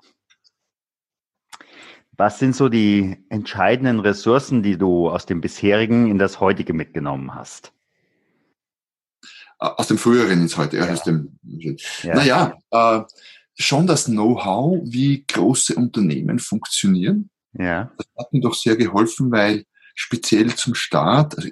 Was 2.18 2.38
sind 2.38 2.56
so 2.56 2.70
die 2.70 3.18
entscheidenden 3.28 4.00
Ressourcen, 4.00 4.62
die 4.62 4.78
du 4.78 5.10
aus 5.10 5.26
dem 5.26 5.42
bisherigen 5.42 6.10
in 6.10 6.18
das 6.18 6.40
heutige 6.40 6.72
mitgenommen 6.72 7.34
hast? 7.34 7.72
Aus 9.58 9.88
dem 9.88 9.98
früheren 9.98 10.40
ins 10.40 10.56
heute, 10.56 10.78
ja. 10.78 10.90
aus 10.90 11.02
dem, 11.02 11.38
ja. 11.42 12.14
naja, 12.14 12.58
äh, 12.70 13.02
schon 13.58 13.86
das 13.86 14.06
Know-how, 14.06 14.80
wie 14.84 15.24
große 15.26 15.74
Unternehmen 15.74 16.38
funktionieren. 16.38 17.30
Ja. 17.58 17.92
Das 17.96 18.06
hat 18.18 18.32
mir 18.32 18.40
doch 18.40 18.54
sehr 18.54 18.76
geholfen, 18.76 19.30
weil 19.30 19.64
speziell 19.94 20.54
zum 20.54 20.74
Start, 20.74 21.36
also 21.36 21.48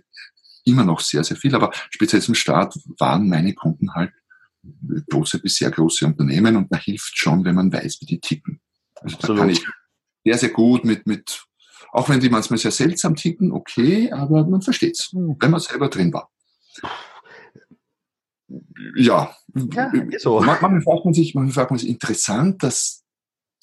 immer 0.65 0.85
noch 0.85 1.01
sehr, 1.01 1.25
sehr 1.25 1.37
viel, 1.37 1.55
aber 1.55 1.71
speziell 1.91 2.23
zum 2.23 2.35
Start 2.35 2.79
waren 2.99 3.29
meine 3.29 3.55
Kunden 3.55 3.95
halt 3.95 4.13
große 5.11 5.41
bis 5.41 5.57
sehr 5.57 5.71
große 5.71 6.07
Unternehmen 6.07 6.57
und 6.57 6.73
da 6.73 6.79
hilft 6.79 7.19
schon, 7.19 7.45
wenn 7.45 7.55
man 7.55 7.73
weiß, 7.73 8.01
wie 8.01 8.07
die 8.07 8.21
ticken. 8.21 8.61
Also 9.01 9.17
Absolut. 9.17 9.37
da 9.37 9.43
kann 9.43 9.51
ich 9.51 9.67
sehr, 10.25 10.39
sehr 10.39 10.49
gut 10.51 10.85
mit, 10.85 11.07
mit, 11.07 11.45
auch 11.93 12.09
wenn 12.09 12.21
die 12.21 12.31
manchmal 12.31 12.59
sehr 12.59 12.71
seltsam 12.71 13.15
ticken, 13.15 13.53
okay, 13.53 14.11
aber 14.11 14.47
man 14.47 14.63
versteht's, 14.63 15.11
hm. 15.13 15.37
wenn 15.39 15.51
man 15.51 15.61
selber 15.61 15.89
drin 15.89 16.13
war. 16.13 16.31
Ja, 18.97 19.35
ja 19.55 19.93
so. 20.19 20.41
manchmal 20.41 20.81
fragt 20.81 21.05
man 21.05 21.15
sich, 21.15 21.35
manchmal 21.35 21.53
fragt 21.53 21.71
man 21.71 21.79
sich, 21.79 21.89
interessant, 21.89 22.63
dass 22.63 23.04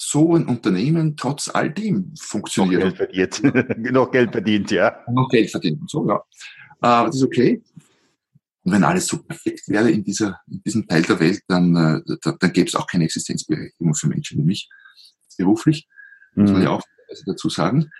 so 0.03 0.35
ein 0.35 0.47
Unternehmen 0.47 1.15
trotz 1.15 1.47
all 1.47 1.71
dem 1.71 2.11
funktioniert. 2.19 2.83
Noch 2.83 2.97
Geld 2.97 3.35
verdient. 3.37 3.77
noch 3.93 4.11
Geld 4.11 4.31
verdient, 4.31 4.71
ja. 4.71 4.97
Noch 5.11 5.29
Geld 5.29 5.51
verdient, 5.51 5.87
so, 5.87 6.07
ja. 6.07 6.15
Äh, 6.81 7.05
das 7.05 7.17
ist 7.17 7.23
okay. 7.23 7.61
Und 8.63 8.71
wenn 8.71 8.83
alles 8.83 9.05
so 9.05 9.21
perfekt 9.21 9.67
wäre 9.67 9.91
in, 9.91 10.03
dieser, 10.03 10.39
in 10.47 10.63
diesem 10.63 10.87
Teil 10.87 11.03
der 11.03 11.19
Welt, 11.19 11.41
dann, 11.47 11.75
äh, 11.75 12.15
dann, 12.23 12.35
dann 12.39 12.51
gäbe 12.51 12.67
es 12.67 12.73
auch 12.73 12.87
keine 12.87 13.03
Existenzberechtigung 13.03 13.93
für 13.93 14.07
Menschen 14.07 14.39
wie 14.39 14.43
mich, 14.43 14.69
beruflich, 15.37 15.87
mhm. 16.33 16.43
muss 16.43 16.51
man 16.51 16.63
ja 16.63 16.69
auch 16.71 16.81
dazu 17.27 17.49
sagen. 17.49 17.91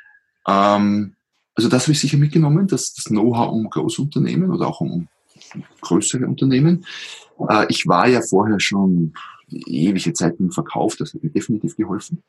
Ähm, 0.48 1.16
also 1.54 1.70
das 1.70 1.84
habe 1.84 1.92
ich 1.92 2.00
sicher 2.00 2.18
mitgenommen, 2.18 2.68
dass 2.68 2.94
das 2.94 3.06
Know-how 3.06 3.52
um 3.52 3.70
Großunternehmen 3.70 4.50
oder 4.50 4.68
auch 4.68 4.82
um, 4.82 5.08
um 5.54 5.64
größere 5.82 6.26
Unternehmen. 6.26 6.84
Äh, 7.48 7.68
ich 7.70 7.86
war 7.86 8.08
ja 8.08 8.22
vorher 8.28 8.60
schon 8.60 9.14
ewige 9.52 10.14
Zeit 10.14 10.40
im 10.40 10.52
Verkauf, 10.52 10.96
das 10.96 11.14
hat 11.14 11.24
mir 11.24 11.30
definitiv 11.30 11.76
geholfen, 11.76 12.24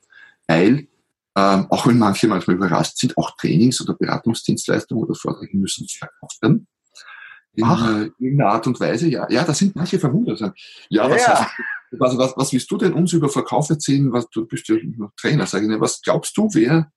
weil 0.46 0.88
ähm, 1.34 1.66
auch 1.70 1.86
wenn 1.86 1.98
manche 1.98 2.28
manchmal 2.28 2.56
überrascht 2.56 2.98
sind, 2.98 3.16
auch 3.16 3.36
Trainings- 3.36 3.80
oder 3.80 3.94
Beratungsdienstleistungen 3.94 5.04
oder 5.04 5.14
Vorträge 5.14 5.56
müssen 5.56 5.86
verkauft 5.88 6.42
werden. 6.42 6.66
In 7.54 7.64
äh, 7.64 8.10
irgendeiner 8.18 8.50
Art 8.50 8.66
und 8.66 8.80
Weise, 8.80 9.08
ja, 9.08 9.26
ja, 9.30 9.44
da 9.44 9.52
sind 9.52 9.76
manche 9.76 9.98
verwundert. 9.98 10.40
Ja, 10.88 11.10
was, 11.10 11.26
ja. 11.26 11.50
Was, 11.92 12.16
was, 12.16 12.36
was 12.36 12.52
willst 12.52 12.70
du 12.70 12.78
denn 12.78 12.94
uns 12.94 13.12
über 13.12 13.28
Verkauf 13.28 13.68
erzählen? 13.68 14.10
Was, 14.12 14.28
du 14.30 14.46
bist 14.46 14.68
ja 14.68 14.76
Trainer, 15.16 15.46
sage 15.46 15.64
ich, 15.64 15.70
ne, 15.70 15.80
was 15.80 16.00
glaubst 16.00 16.36
du, 16.36 16.48
wer 16.52 16.90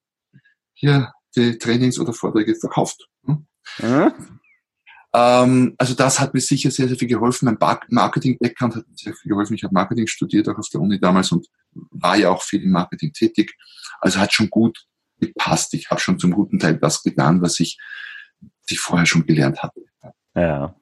hier 0.74 1.12
die 1.36 1.58
Trainings 1.58 2.00
oder 2.00 2.13
Vorträge 2.13 2.55
verkauft? 2.55 3.10
Hm? 3.25 3.46
Mhm. 3.82 4.39
Ähm, 5.15 5.75
also 5.77 5.93
das 5.93 6.19
hat 6.19 6.34
mir 6.34 6.41
sicher 6.41 6.69
sehr, 6.72 6.89
sehr 6.89 6.98
viel 6.98 7.07
geholfen. 7.07 7.45
Mein 7.45 7.77
Marketing-Background 7.88 8.75
hat 8.75 8.88
mir 8.88 8.98
sehr 8.98 9.13
viel 9.13 9.29
geholfen. 9.29 9.53
Ich 9.53 9.63
habe 9.63 9.74
Marketing 9.74 10.07
studiert, 10.07 10.50
auch 10.50 10.57
auf 10.57 10.67
der 10.67 10.81
Uni 10.81 11.00
damals 11.00 11.31
und 11.31 11.48
war 11.91 12.17
ja 12.17 12.29
auch 12.29 12.41
viel 12.41 12.62
im 12.63 12.72
Marketing 12.72 13.13
tätig. 13.13 13.55
Also 14.01 14.19
hat 14.19 14.34
schon 14.34 14.50
gut 14.50 14.86
gepasst. 15.22 15.74
Ich 15.74 15.89
habe 15.89 16.01
schon 16.01 16.19
zum 16.19 16.31
guten 16.31 16.60
Teil 16.60 16.77
das 16.77 17.01
getan, 17.01 17.41
was 17.41 17.62
ich, 17.62 17.77
was 18.41 18.72
ich 18.72 18.79
vorher 18.79 19.05
schon 19.05 19.25
gelernt 19.25 19.63
hatte. 19.63 19.86
Ja. 20.36 20.75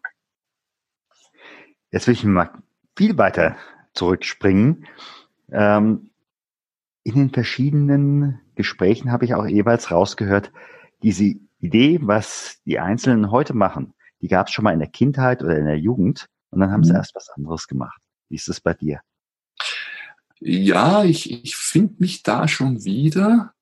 Jetzt 1.92 2.08
will 2.08 2.16
ich 2.16 2.24
mal 2.24 2.50
viel 2.98 3.16
weiter 3.20 3.56
zurückspringen. 3.94 4.88
Ähm, 5.52 6.10
in 7.04 7.14
den 7.14 7.30
verschiedenen 7.30 8.40
Gesprächen 8.56 9.12
habe 9.12 9.26
ich 9.26 9.36
auch 9.36 9.46
jeweils 9.46 9.92
rausgehört, 9.92 10.52
diese 11.04 11.36
Idee, 11.60 12.00
was 12.02 12.62
die 12.66 12.80
Einzelnen 12.80 13.30
heute 13.30 13.54
machen, 13.54 13.94
die 14.24 14.30
gab 14.30 14.48
es 14.48 14.54
schon 14.54 14.64
mal 14.64 14.72
in 14.72 14.80
der 14.80 14.90
Kindheit 14.90 15.44
oder 15.44 15.58
in 15.58 15.66
der 15.66 15.78
Jugend 15.78 16.28
und 16.50 16.62
dann 16.62 16.72
haben 16.72 16.80
mhm. 16.80 16.86
sie 16.86 16.94
erst 16.94 17.14
was 17.14 17.30
anderes 17.30 17.68
gemacht. 17.68 18.02
Wie 18.30 18.36
ist 18.36 18.48
es 18.48 18.62
bei 18.62 18.74
dir? 18.74 19.02
Ja, 20.40 21.04
ich, 21.04 21.30
ich 21.44 21.58
finde 21.58 21.96
mich 22.00 22.24
da 22.24 22.48
schon 22.48 22.86
wieder. 22.86 23.54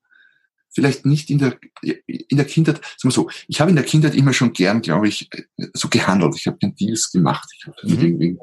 Vielleicht 0.69 1.05
nicht 1.05 1.31
in 1.31 1.39
der, 1.39 1.57
in 1.81 2.37
der 2.37 2.45
Kindheit, 2.45 2.77
sagen 2.77 3.05
wir 3.05 3.11
so, 3.11 3.29
ich 3.47 3.59
habe 3.59 3.71
in 3.71 3.75
der 3.75 3.85
Kindheit 3.85 4.13
immer 4.13 4.33
schon 4.33 4.53
gern, 4.53 4.81
glaube 4.81 5.07
ich, 5.07 5.29
so 5.73 5.89
gehandelt. 5.89 6.35
Ich 6.37 6.45
habe 6.45 6.59
den 6.59 6.75
Deals 6.75 7.11
gemacht. 7.11 7.49
Ich 7.57 7.65
habe 7.65 7.75
mhm. 7.83 7.99
irgendwie 7.99 8.37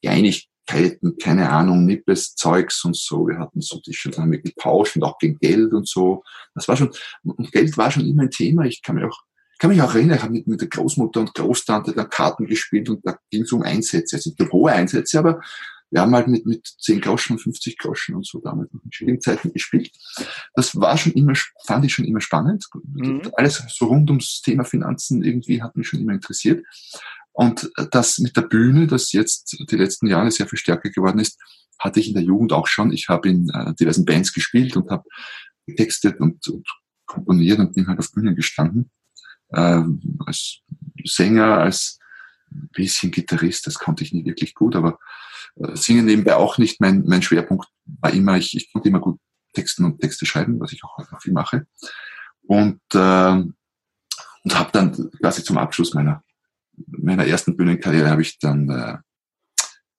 Kleinigkeiten, 0.00 1.18
keine 1.18 1.50
Ahnung, 1.50 1.86
nippes 1.86 2.36
Zeugs 2.36 2.84
und 2.84 2.96
so. 2.96 3.26
Wir 3.26 3.38
hatten 3.38 3.60
so 3.60 3.80
die 3.84 3.92
haben 3.92 4.30
wir 4.30 4.40
getauscht 4.40 4.94
und 4.94 5.02
auch 5.02 5.18
gegen 5.18 5.38
Geld 5.40 5.72
und 5.72 5.88
so. 5.88 6.22
Das 6.54 6.68
war 6.68 6.76
schon, 6.76 6.92
und 7.24 7.50
Geld 7.50 7.76
war 7.76 7.90
schon 7.90 8.06
immer 8.06 8.22
ein 8.22 8.30
Thema. 8.30 8.64
Ich 8.64 8.80
kann 8.80 8.94
mich 8.94 9.04
auch, 9.04 9.25
kann 9.58 9.70
mich 9.70 9.80
auch 9.82 9.94
erinnern, 9.94 10.16
ich 10.16 10.22
habe 10.22 10.32
mit, 10.32 10.46
mit 10.46 10.60
der 10.60 10.68
Großmutter 10.68 11.20
und 11.20 11.34
Großtante 11.34 11.92
da 11.92 12.04
Karten 12.04 12.46
gespielt 12.46 12.88
und 12.88 13.04
da 13.04 13.18
ging 13.30 13.42
es 13.42 13.52
um 13.52 13.62
Einsätze, 13.62 14.16
also 14.16 14.30
nicht 14.30 14.52
hohe 14.52 14.72
Einsätze, 14.72 15.18
aber 15.18 15.40
wir 15.90 16.00
haben 16.00 16.14
halt 16.14 16.28
mit, 16.28 16.46
mit 16.46 16.66
10 16.80 17.00
Groschen, 17.00 17.38
50 17.38 17.78
Groschen 17.78 18.16
und 18.16 18.26
so 18.26 18.40
damals 18.40 18.70
in 18.72 18.92
schwierigen 18.92 19.20
Zeiten 19.20 19.52
gespielt. 19.52 19.92
Das 20.54 20.74
war 20.74 20.98
schon 20.98 21.12
immer, 21.12 21.34
fand 21.64 21.84
ich 21.84 21.94
schon 21.94 22.04
immer 22.04 22.20
spannend. 22.20 22.66
Mhm. 22.92 23.22
Alles 23.34 23.62
so 23.68 23.86
rund 23.86 24.10
ums 24.10 24.42
Thema 24.42 24.64
Finanzen 24.64 25.22
irgendwie 25.22 25.62
hat 25.62 25.76
mich 25.76 25.88
schon 25.88 26.00
immer 26.00 26.12
interessiert. 26.12 26.64
Und 27.32 27.70
das 27.92 28.18
mit 28.18 28.36
der 28.36 28.42
Bühne, 28.42 28.86
das 28.86 29.12
jetzt 29.12 29.56
die 29.70 29.76
letzten 29.76 30.06
Jahre 30.06 30.30
sehr 30.30 30.48
viel 30.48 30.58
stärker 30.58 30.90
geworden 30.90 31.20
ist, 31.20 31.38
hatte 31.78 32.00
ich 32.00 32.08
in 32.08 32.14
der 32.14 32.22
Jugend 32.22 32.52
auch 32.52 32.66
schon. 32.66 32.92
Ich 32.92 33.08
habe 33.08 33.28
in 33.28 33.50
äh, 33.50 33.74
diversen 33.74 34.04
Bands 34.04 34.32
gespielt 34.32 34.76
und 34.76 34.90
habe 34.90 35.04
getextet 35.66 36.18
und, 36.18 36.46
und 36.48 36.66
komponiert 37.04 37.58
und 37.58 37.74
bin 37.74 37.86
halt 37.86 37.98
auf 37.98 38.10
Bühnen 38.12 38.34
gestanden. 38.34 38.90
Ähm, 39.52 40.18
als 40.26 40.60
Sänger, 41.04 41.58
als 41.58 41.98
bisschen 42.50 43.10
Gitarrist, 43.10 43.66
das 43.66 43.74
konnte 43.74 44.04
ich 44.04 44.12
nie 44.12 44.24
wirklich 44.24 44.54
gut, 44.54 44.76
aber 44.76 44.98
äh, 45.56 45.76
Singen 45.76 46.06
nebenbei 46.06 46.36
auch 46.36 46.58
nicht. 46.58 46.80
Mein, 46.80 47.04
mein 47.06 47.22
Schwerpunkt 47.22 47.68
war 48.00 48.12
immer, 48.12 48.36
ich, 48.36 48.56
ich 48.56 48.72
konnte 48.72 48.88
immer 48.88 49.00
gut 49.00 49.18
Texten 49.52 49.84
und 49.84 50.00
Texte 50.00 50.26
schreiben, 50.26 50.60
was 50.60 50.72
ich 50.72 50.84
auch 50.84 50.96
heute 50.98 51.12
noch 51.12 51.22
viel 51.22 51.32
mache. 51.32 51.66
Und, 52.42 52.80
äh, 52.94 52.98
und 52.98 54.58
habe 54.58 54.70
dann 54.72 55.10
quasi 55.20 55.42
zum 55.42 55.58
Abschluss 55.58 55.94
meiner, 55.94 56.22
meiner 56.86 57.26
ersten 57.26 57.56
Bühnenkarriere 57.56 58.10
habe 58.10 58.22
ich 58.22 58.38
dann 58.38 58.68
äh, 58.70 58.98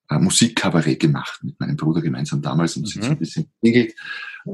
äh, 0.10 0.20
Musikkabarett 0.20 1.00
gemacht 1.00 1.44
mit 1.44 1.60
meinem 1.60 1.76
Bruder 1.76 2.02
gemeinsam 2.02 2.42
damals 2.42 2.78
und 2.78 2.84
mhm. 2.84 2.88
sind 2.88 3.04
so 3.04 3.12
ein 3.12 3.20
bisschen 3.20 3.52
singelt. 3.62 3.94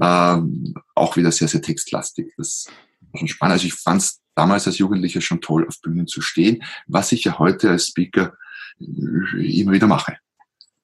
Ähm, 0.02 0.74
auch 0.96 1.16
wieder 1.16 1.32
sehr, 1.32 1.48
sehr 1.48 1.62
textlastig. 1.62 2.34
Das 2.38 2.66
war 3.12 3.20
schon 3.20 3.28
spannend. 3.28 3.54
Also 3.54 3.68
ich 3.68 3.74
fand 3.74 4.02
es 4.02 4.23
damals 4.36 4.68
als 4.68 4.78
Jugendlicher 4.78 5.22
schon 5.22 5.42
toll, 5.42 5.68
auf 5.68 5.82
Bühnen 5.82 6.08
zu 6.08 6.22
stehen, 6.22 6.64
was 6.88 7.12
ich 7.12 7.24
ja 7.24 7.40
heute 7.40 7.70
als 7.70 7.88
Speaker 7.88 8.34
äh, 8.80 9.60
immer 9.62 9.74
wieder 9.74 9.88
mache. 9.88 10.18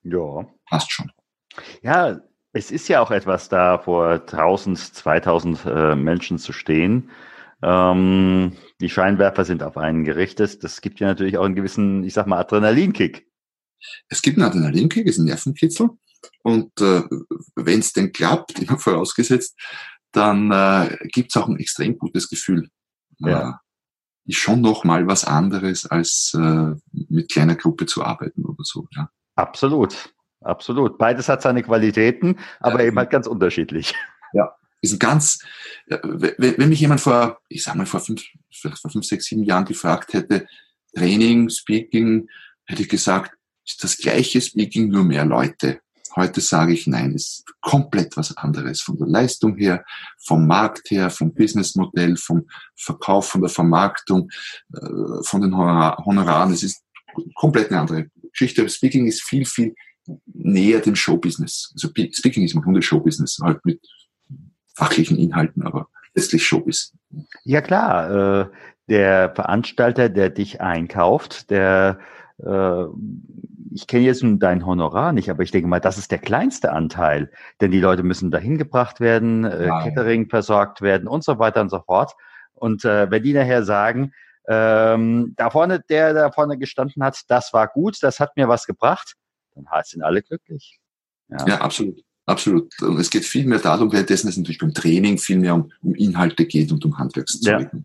Ja. 0.04 0.46
Passt 0.70 0.92
schon. 0.92 1.12
Ja, 1.82 2.22
es 2.54 2.72
ist 2.72 2.88
ja 2.88 3.02
auch 3.02 3.12
etwas 3.12 3.50
da, 3.50 3.78
vor 3.78 4.12
1000, 4.12 4.78
2000 4.78 5.66
äh, 5.66 5.96
Menschen 5.96 6.40
zu 6.40 6.54
stehen. 6.54 7.10
Ähm, 7.62 8.54
die 8.80 8.90
Scheinwerfer 8.90 9.46
sind 9.46 9.64
auf 9.64 9.78
einen 9.78 10.04
gerichtet. 10.04 10.64
Das 10.64 10.82
gibt 10.82 11.00
ja 11.00 11.08
natürlich 11.08 11.38
auch 11.38 11.46
einen 11.46 11.56
gewissen, 11.56 12.04
ich 12.04 12.14
sag 12.14 12.28
mal, 12.28 12.40
Adrenalinkick. 12.40 13.28
Es 14.08 14.22
gibt 14.22 14.38
einen 14.38 14.48
Adrenalinkick, 14.48 15.06
ist 15.06 15.18
ein 15.18 15.26
Nervenkitzel. 15.26 15.90
Und 16.44 16.80
äh, 16.82 17.04
wenn 17.56 17.80
es 17.80 17.94
denn 17.94 18.12
klappt, 18.12 18.60
immer 18.60 18.78
vorausgesetzt, 18.78 19.58
dann 20.12 20.52
äh, 20.52 20.98
gibt 21.12 21.32
es 21.32 21.42
auch 21.42 21.48
ein 21.48 21.60
extrem 21.60 21.98
gutes 21.98 22.30
Gefühl. 22.30 22.70
Ja. 23.20 23.50
Äh, 23.50 23.54
ist 24.26 24.38
schon 24.38 24.62
noch 24.62 24.84
mal 24.84 25.08
was 25.08 25.26
anderes, 25.26 25.86
als 25.88 26.34
äh, 26.36 26.76
mit 26.92 27.32
kleiner 27.32 27.56
Gruppe 27.56 27.86
zu 27.88 28.04
arbeiten 28.04 28.46
oder 28.46 28.64
so. 28.64 28.88
Ja. 28.92 29.10
Absolut, 29.36 30.14
absolut. 30.42 30.98
Beides 30.98 31.30
hat 31.30 31.42
seine 31.42 31.64
Qualitäten, 31.64 32.38
aber 32.60 32.82
ja. 32.82 32.88
eben 32.88 32.98
halt 32.98 33.10
ganz 33.10 33.28
unterschiedlich. 33.28 33.94
Ja, 34.32 34.56
ist 34.80 34.94
ein 34.94 35.00
ganz, 35.00 35.40
wenn 35.88 36.70
mich 36.70 36.80
jemand 36.80 37.02
vor, 37.02 37.40
ich 37.48 37.64
sag 37.64 37.74
mal, 37.74 37.88
vor 37.88 38.00
fünf, 38.00 38.24
vor 38.52 38.92
fünf, 38.92 39.04
sechs, 39.04 39.26
sieben 39.26 39.42
Jahren 39.42 39.66
gefragt 39.66 40.14
hätte, 40.14 40.46
Training, 40.96 41.50
Speaking, 41.50 42.30
hätte 42.66 42.84
ich 42.84 42.90
gesagt, 42.90 43.36
ist 43.66 43.84
das 43.84 43.98
gleiche 43.98 44.40
Speaking, 44.40 44.90
nur 44.90 45.04
mehr 45.04 45.26
Leute. 45.26 45.82
Heute 46.16 46.42
sage 46.42 46.74
ich, 46.74 46.88
nein, 46.88 47.14
ist 47.14 47.46
komplett 47.62 48.18
was 48.18 48.36
anderes. 48.38 48.82
Von 48.82 48.98
der 48.98 49.08
Leistung 49.08 49.58
her, 49.58 49.84
vom 50.18 50.48
Markt 50.48 50.90
her, 50.92 51.10
vom 51.10 51.34
Businessmodell, 51.34 52.18
vom 52.18 52.48
Verkauf, 52.76 53.30
von 53.30 53.42
der 53.42 53.50
Vermarktung, 53.50 54.30
äh, 54.74 55.24
von 55.24 55.42
den 55.42 55.56
Honoraren. 55.56 56.52
Es 56.52 56.64
ist 56.64 56.84
komplett 57.36 57.72
eine 57.72 57.82
andere 57.82 58.08
Geschichte. 58.32 58.68
Speaking 58.68 59.08
ist 59.08 59.24
viel, 59.24 59.46
viel 59.46 59.76
näher 60.26 60.80
dem 60.80 60.96
Showbusiness. 60.96 61.72
Also 61.74 61.90
Speaking 61.90 62.44
ist 62.44 62.56
im 62.56 62.62
Grunde 62.62 62.82
Showbusiness, 62.82 63.40
halt 63.42 63.64
mit 63.66 63.80
fachlichen 64.76 65.18
Inhalten, 65.18 65.64
aber 65.64 65.90
letztlich 66.16 66.46
Showbiz. 66.46 66.94
Ja 67.44 67.62
klar, 67.62 68.42
äh, 68.42 68.50
der 68.88 69.34
Veranstalter, 69.36 70.10
der 70.10 70.30
dich 70.30 70.62
einkauft, 70.62 71.50
der 71.52 72.00
äh, 72.40 72.86
ich 73.72 73.88
kenne 73.88 74.06
jetzt 74.06 74.24
nun 74.24 74.40
dein 74.40 74.66
Honorar 74.66 75.14
nicht, 75.14 75.30
aber 75.30 75.44
ich 75.44 75.52
denke 75.52 75.68
mal, 75.68 75.80
das 75.80 75.98
ist 75.98 76.12
der 76.12 76.20
kleinste 76.20 76.72
Anteil, 76.72 77.32
denn 77.62 77.72
die 77.72 77.80
Leute 77.80 78.04
müssen 78.04 78.32
dahin 78.32 78.58
gebracht 78.58 79.00
werden, 79.00 79.46
äh, 79.46 79.68
Catering 79.68 80.30
versorgt 80.30 80.82
werden 80.82 81.08
und 81.08 81.24
so 81.24 81.40
weiter 81.40 81.62
und 81.62 81.70
so 81.70 81.82
fort. 81.82 82.14
Und 82.54 82.86
äh, 82.86 83.10
wenn 83.10 83.24
die 83.24 83.34
nachher 83.34 83.64
sagen, 83.64 84.14
ähm, 84.48 85.34
da 85.38 85.50
vorne, 85.50 85.84
der 85.90 86.14
da 86.14 86.32
vorne 86.32 86.58
gestanden 86.58 87.04
hat, 87.04 87.22
das 87.28 87.54
war 87.54 87.68
gut, 87.68 87.98
das 88.02 88.20
hat 88.20 88.36
mir 88.36 88.48
was 88.48 88.66
gebracht, 88.66 89.16
dann 89.56 89.66
sind 89.84 90.04
alle 90.04 90.22
glücklich. 90.22 90.80
Ja. 91.30 91.46
ja, 91.48 91.62
absolut. 91.62 92.02
Absolut. 92.26 92.80
Und 92.84 93.00
es 93.00 93.10
geht 93.10 93.26
viel 93.26 93.48
mehr 93.48 93.58
darum, 93.58 93.92
währenddessen 93.92 94.28
es 94.28 94.38
natürlich 94.38 94.60
beim 94.60 94.74
Training 94.74 95.18
viel 95.18 95.40
mehr 95.40 95.56
um, 95.56 95.72
um 95.82 95.96
Inhalte 95.96 96.46
geht 96.46 96.72
und 96.72 96.86
um 96.86 97.00
Handwerkszeug. 97.00 97.74
Ja. 97.74 97.80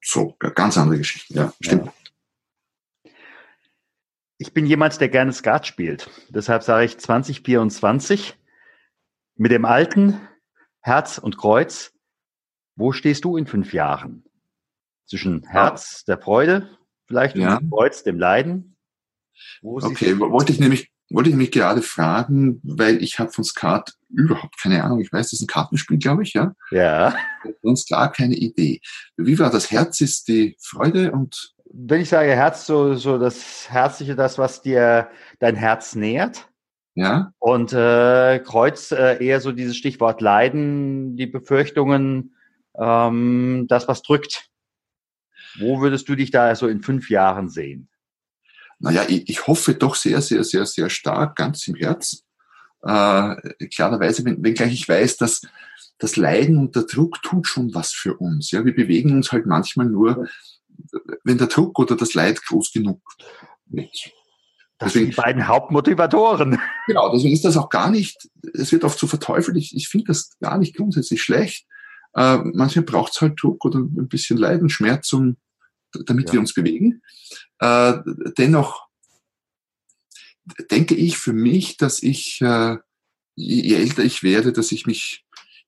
So, 0.00 0.36
ganz 0.38 0.76
andere 0.76 0.98
Geschichte. 0.98 1.32
Ja, 1.32 1.52
stimmt. 1.60 1.86
Ja. 1.86 1.92
Ich 4.42 4.52
bin 4.52 4.66
jemand, 4.66 5.00
der 5.00 5.08
gerne 5.08 5.32
Skat 5.32 5.68
spielt. 5.68 6.10
Deshalb 6.30 6.64
sage 6.64 6.84
ich 6.84 6.98
2024 6.98 8.36
mit 9.36 9.52
dem 9.52 9.64
alten 9.64 10.20
Herz 10.80 11.18
und 11.18 11.38
Kreuz. 11.38 11.92
Wo 12.74 12.90
stehst 12.90 13.24
du 13.24 13.36
in 13.36 13.46
fünf 13.46 13.72
Jahren? 13.72 14.24
Zwischen 15.06 15.44
Herz 15.44 16.04
der 16.06 16.18
Freude, 16.18 16.76
vielleicht 17.06 17.36
ja. 17.36 17.58
und 17.58 17.70
Kreuz 17.70 18.02
dem 18.02 18.18
Leiden? 18.18 18.76
Wo 19.60 19.76
okay, 19.76 20.18
wollte 20.18 20.50
ich 20.50 20.58
nämlich 20.58 20.91
wollte 21.12 21.30
ich 21.30 21.36
mich 21.36 21.50
gerade 21.50 21.82
fragen, 21.82 22.60
weil 22.62 23.02
ich 23.02 23.18
habe 23.18 23.30
von 23.30 23.44
Skat 23.44 23.94
überhaupt 24.08 24.60
keine 24.60 24.82
Ahnung. 24.84 25.00
Ich 25.00 25.12
weiß, 25.12 25.30
das 25.30 25.34
ist 25.34 25.42
ein 25.42 25.46
Kartenspiel, 25.46 25.98
glaube 25.98 26.22
ich, 26.22 26.32
ja? 26.34 26.54
Ja. 26.70 27.14
Sonst 27.62 27.88
gar 27.88 28.12
keine 28.12 28.34
Idee. 28.34 28.80
Wie 29.16 29.38
war 29.38 29.50
das? 29.50 29.70
Herz 29.70 30.00
ist 30.00 30.28
die 30.28 30.56
Freude 30.60 31.12
und 31.12 31.54
wenn 31.74 32.02
ich 32.02 32.10
sage 32.10 32.32
Herz, 32.32 32.66
so, 32.66 32.94
so 32.96 33.18
das 33.18 33.70
Herzliche, 33.70 34.14
das, 34.14 34.36
was 34.36 34.60
dir 34.60 35.08
dein 35.38 35.56
Herz 35.56 35.94
nährt. 35.94 36.48
Ja. 36.94 37.32
Und 37.38 37.72
äh, 37.72 38.40
Kreuz 38.40 38.92
äh, 38.92 39.24
eher 39.24 39.40
so 39.40 39.52
dieses 39.52 39.76
Stichwort 39.76 40.20
Leiden, 40.20 41.16
die 41.16 41.26
Befürchtungen, 41.26 42.34
ähm, 42.78 43.66
das, 43.68 43.88
was 43.88 44.02
drückt. 44.02 44.50
Wo 45.58 45.80
würdest 45.80 46.08
du 46.08 46.14
dich 46.14 46.30
da 46.30 46.54
so 46.54 46.68
in 46.68 46.82
fünf 46.82 47.08
Jahren 47.08 47.48
sehen? 47.48 47.88
Naja, 48.82 49.04
ich, 49.08 49.28
ich 49.28 49.46
hoffe 49.46 49.74
doch 49.74 49.94
sehr, 49.94 50.20
sehr, 50.20 50.42
sehr, 50.42 50.66
sehr 50.66 50.90
stark, 50.90 51.36
ganz 51.36 51.68
im 51.68 51.76
Herz. 51.76 52.24
Äh, 52.82 53.36
klarerweise, 53.68 54.24
wenn, 54.24 54.42
wenngleich 54.42 54.72
ich 54.72 54.88
weiß, 54.88 55.18
dass 55.18 55.42
das 55.98 56.16
Leiden 56.16 56.58
und 56.58 56.74
der 56.74 56.82
Druck 56.82 57.22
tut 57.22 57.46
schon 57.46 57.72
was 57.74 57.92
für 57.92 58.16
uns. 58.16 58.50
Ja, 58.50 58.64
wir 58.64 58.74
bewegen 58.74 59.12
uns 59.12 59.30
halt 59.30 59.46
manchmal 59.46 59.86
nur, 59.86 60.26
wenn 61.22 61.38
der 61.38 61.46
Druck 61.46 61.78
oder 61.78 61.96
das 61.96 62.14
Leid 62.14 62.44
groß 62.44 62.72
genug 62.72 63.00
ist. 63.70 64.10
Das 64.78 64.94
deswegen, 64.94 65.06
sind 65.06 65.16
die 65.16 65.22
beiden 65.22 65.48
Hauptmotivatoren. 65.48 66.58
Genau, 66.88 67.12
deswegen 67.12 67.32
ist 67.32 67.44
das 67.44 67.56
auch 67.56 67.68
gar 67.68 67.92
nicht, 67.92 68.28
es 68.54 68.72
wird 68.72 68.82
oft 68.82 68.98
so 68.98 69.06
verteufelt, 69.06 69.56
ich, 69.56 69.76
ich 69.76 69.88
finde 69.88 70.06
das 70.08 70.36
gar 70.40 70.58
nicht 70.58 70.76
grundsätzlich 70.76 71.22
schlecht. 71.22 71.64
Äh, 72.14 72.38
manchmal 72.38 72.84
braucht 72.84 73.12
es 73.12 73.20
halt 73.20 73.40
Druck 73.40 73.64
oder 73.64 73.78
ein 73.78 74.08
bisschen 74.08 74.36
Leiden, 74.36 74.68
Schmerz, 74.68 75.12
um, 75.12 75.36
damit 76.06 76.28
ja. 76.28 76.34
wir 76.34 76.40
uns 76.40 76.54
bewegen. 76.54 77.02
Äh, 77.58 77.94
dennoch 78.38 78.88
denke 80.70 80.94
ich 80.94 81.18
für 81.18 81.32
mich, 81.32 81.76
dass 81.76 82.02
ich, 82.02 82.40
äh, 82.40 82.76
je 83.34 83.74
älter 83.74 84.02
ich 84.02 84.22
werde, 84.22 84.52
dass 84.52 84.72
ich 84.72 84.86
mich 84.86 85.24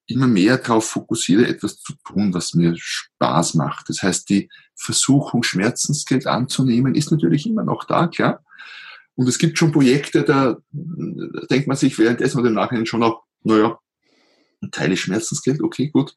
immer 0.07 0.27
mehr 0.27 0.59
darauf 0.59 0.89
fokussiere, 0.89 1.47
etwas 1.47 1.81
zu 1.81 1.95
tun, 2.05 2.35
was 2.35 2.55
mir 2.55 2.75
Spaß 2.77 3.55
macht. 3.55 3.89
Das 3.89 4.03
heißt, 4.03 4.29
die 4.29 4.51
Versuchung, 4.75 5.43
Schmerzensgeld 5.43 6.27
anzunehmen, 6.27 6.95
ist 6.95 7.11
natürlich 7.11 7.47
immer 7.47 7.65
noch 7.65 7.85
da, 7.85 8.07
klar. 8.09 8.45
Und 9.15 9.29
es 9.29 9.39
gibt 9.39 9.59
schon 9.59 9.73
Projekte, 9.73 10.25
da, 10.25 10.59
denkt 10.73 11.69
man 11.69 11.77
sich 11.77 11.99
währenddessen 11.99 12.39
oder 12.39 12.49
im 12.49 12.55
Nachhinein 12.55 12.87
schon 12.87 13.03
auch, 13.03 13.23
naja, 13.43 13.79
ein 14.61 14.71
Teil 14.71 14.93
ist 14.93 15.01
Schmerzensgeld, 15.01 15.63
okay, 15.63 15.89
gut, 15.89 16.17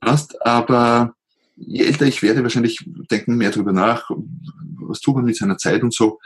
passt. 0.00 0.44
Aber 0.44 1.14
je 1.56 1.84
älter 1.84 2.06
ich 2.06 2.22
werde, 2.22 2.42
wahrscheinlich 2.42 2.78
denken 3.10 3.36
mehr 3.36 3.50
darüber 3.50 3.72
nach, 3.72 4.10
was 4.10 5.00
tut 5.00 5.16
man 5.16 5.24
mit 5.24 5.36
seiner 5.36 5.58
Zeit 5.58 5.82
und 5.82 5.94
so, 5.94 6.18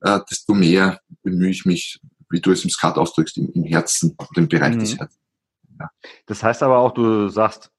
äh, 0.00 0.20
desto 0.30 0.54
mehr 0.54 1.00
bemühe 1.22 1.50
ich 1.50 1.64
mich, 1.64 2.00
wie 2.30 2.40
du 2.40 2.52
es 2.52 2.64
im 2.64 2.70
Skat 2.70 2.96
ausdrückst, 2.96 3.38
im, 3.38 3.50
im 3.52 3.64
Herzen, 3.64 4.16
im 4.36 4.48
Bereich 4.48 4.74
mhm. 4.74 4.80
des 4.80 4.98
Herzens. 4.98 5.20
Ja. 5.80 5.90
Das 6.26 6.42
heißt 6.42 6.62
aber 6.62 6.78
auch, 6.78 6.92
du 6.92 7.28
sagst, 7.28 7.70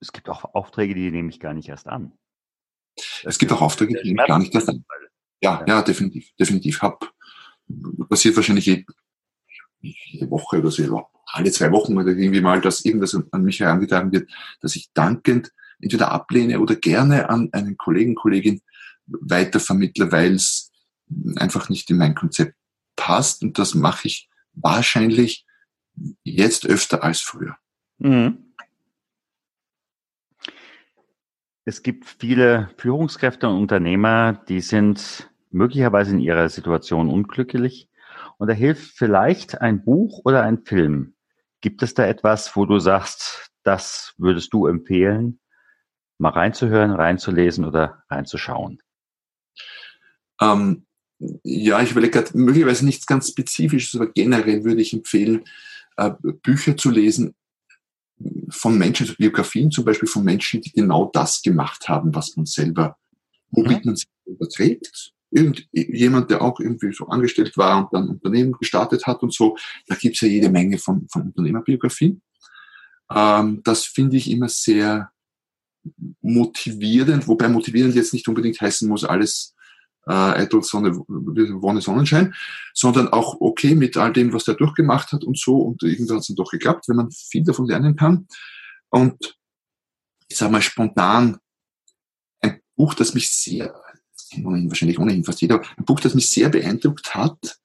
es 0.00 0.12
gibt 0.12 0.28
auch 0.28 0.54
Aufträge, 0.54 0.94
die 0.94 1.10
nehme 1.10 1.30
ich 1.30 1.40
gar 1.40 1.54
nicht 1.54 1.68
erst 1.68 1.86
an. 1.86 2.12
Es 3.24 3.38
gibt 3.38 3.52
auch 3.52 3.62
Aufträge, 3.62 4.00
die 4.02 4.08
nehme 4.08 4.22
ich 4.22 4.28
gar 4.28 4.38
nicht 4.38 4.54
erst 4.54 4.68
an. 4.68 4.84
Ja, 5.40 5.64
ja, 5.66 5.82
definitiv, 5.82 6.30
definitiv. 6.38 6.82
Hab, 6.82 7.12
passiert 8.08 8.36
wahrscheinlich 8.36 8.66
jede, 8.66 8.84
jede 9.80 10.30
Woche 10.30 10.58
oder 10.58 10.70
so, 10.70 11.06
alle 11.26 11.50
zwei 11.50 11.70
Wochen 11.72 11.96
oder 11.96 12.08
irgendwie 12.08 12.40
mal, 12.40 12.60
dass 12.60 12.84
irgendwas 12.84 13.16
an 13.30 13.42
mich 13.42 13.60
herangetragen 13.60 14.12
wird, 14.12 14.30
dass 14.60 14.76
ich 14.76 14.92
dankend 14.92 15.52
entweder 15.82 16.10
ablehne 16.12 16.60
oder 16.60 16.76
gerne 16.76 17.28
an 17.28 17.50
einen 17.52 17.76
Kollegen, 17.76 18.14
Kollegin 18.14 18.62
weitervermittle, 19.06 20.10
weil 20.12 20.34
es 20.34 20.70
einfach 21.36 21.68
nicht 21.68 21.90
in 21.90 21.98
mein 21.98 22.14
Konzept 22.14 22.54
passt. 22.96 23.42
Und 23.42 23.58
das 23.58 23.74
mache 23.74 24.08
ich 24.08 24.30
wahrscheinlich 24.54 25.44
jetzt 26.22 26.66
öfter 26.66 27.02
als 27.02 27.20
früher. 27.20 27.56
Mhm. 27.98 28.54
Es 31.64 31.82
gibt 31.82 32.06
viele 32.06 32.70
Führungskräfte 32.76 33.48
und 33.48 33.56
Unternehmer, 33.56 34.32
die 34.48 34.60
sind 34.60 35.30
möglicherweise 35.50 36.12
in 36.12 36.20
ihrer 36.20 36.48
Situation 36.48 37.08
unglücklich. 37.08 37.88
Und 38.38 38.48
da 38.48 38.54
hilft 38.54 38.96
vielleicht 38.96 39.60
ein 39.60 39.84
Buch 39.84 40.22
oder 40.24 40.42
ein 40.42 40.64
Film. 40.64 41.14
Gibt 41.60 41.82
es 41.82 41.94
da 41.94 42.04
etwas, 42.04 42.56
wo 42.56 42.66
du 42.66 42.80
sagst, 42.80 43.52
das 43.62 44.14
würdest 44.18 44.52
du 44.52 44.66
empfehlen, 44.66 45.38
mal 46.22 46.30
reinzuhören, 46.30 46.92
reinzulesen 46.92 47.64
oder 47.64 48.04
reinzuschauen? 48.08 48.80
Ähm, 50.40 50.86
ja, 51.42 51.82
ich 51.82 51.90
überlege 51.90 52.22
gerade, 52.22 52.38
möglicherweise 52.38 52.84
nichts 52.84 53.06
ganz 53.06 53.28
Spezifisches, 53.28 54.00
aber 54.00 54.10
generell 54.10 54.64
würde 54.64 54.80
ich 54.80 54.92
empfehlen, 54.92 55.44
äh, 55.96 56.12
Bücher 56.42 56.76
zu 56.76 56.90
lesen 56.90 57.34
von 58.50 58.78
Menschen, 58.78 59.04
also 59.04 59.16
Biografien 59.16 59.70
zum 59.72 59.84
Beispiel 59.84 60.08
von 60.08 60.24
Menschen, 60.24 60.60
die 60.60 60.70
genau 60.70 61.10
das 61.12 61.42
gemacht 61.42 61.88
haben, 61.88 62.14
was 62.14 62.36
man 62.36 62.46
selber, 62.46 62.96
womit 63.50 63.84
mhm. 63.84 63.90
man 63.90 63.96
sich 63.96 64.08
überträgt. 64.24 65.12
Irgendjemand, 65.32 66.30
der 66.30 66.42
auch 66.42 66.60
irgendwie 66.60 66.92
so 66.92 67.06
angestellt 67.08 67.56
war 67.56 67.78
und 67.78 67.92
dann 67.92 68.08
Unternehmen 68.08 68.52
gestartet 68.52 69.06
hat 69.06 69.22
und 69.22 69.32
so, 69.32 69.56
da 69.86 69.96
gibt's 69.96 70.20
ja 70.20 70.28
jede 70.28 70.50
Menge 70.50 70.78
von, 70.78 71.08
von 71.08 71.22
Unternehmerbiografien. 71.22 72.22
Ähm, 73.12 73.60
das 73.64 73.86
finde 73.86 74.18
ich 74.18 74.30
immer 74.30 74.48
sehr 74.48 75.10
motivierend, 76.20 77.26
wobei 77.28 77.48
motivierend 77.48 77.94
jetzt 77.94 78.12
nicht 78.12 78.28
unbedingt 78.28 78.60
heißen 78.60 78.88
muss, 78.88 79.04
alles 79.04 79.54
äh, 80.06 80.12
Eitel 80.12 80.62
Sonne, 80.62 80.96
Wonne 80.96 81.80
Sonnenschein, 81.80 82.34
sondern 82.74 83.08
auch 83.08 83.40
okay 83.40 83.74
mit 83.74 83.96
all 83.96 84.12
dem, 84.12 84.32
was 84.32 84.44
der 84.44 84.54
durchgemacht 84.54 85.12
hat 85.12 85.24
und 85.24 85.38
so. 85.38 85.56
Und 85.58 85.82
irgendwann 85.82 86.16
hat 86.16 86.22
es 86.22 86.28
dann 86.28 86.36
doch 86.36 86.50
geklappt, 86.50 86.88
wenn 86.88 86.96
man 86.96 87.10
viel 87.10 87.44
davon 87.44 87.66
lernen 87.66 87.96
kann. 87.96 88.26
Und 88.90 89.36
ich 90.28 90.36
sage 90.36 90.52
mal 90.52 90.62
spontan, 90.62 91.38
ein 92.40 92.60
Buch, 92.76 92.94
das 92.94 93.14
mich 93.14 93.30
sehr, 93.30 93.74
wahrscheinlich 94.36 94.98
ohnehin 94.98 95.24
fast 95.24 95.40
jeder, 95.40 95.62
ein 95.76 95.84
Buch, 95.84 96.00
das 96.00 96.14
mich 96.14 96.28
sehr 96.28 96.48
beeindruckt 96.48 97.14
hat, 97.14 97.58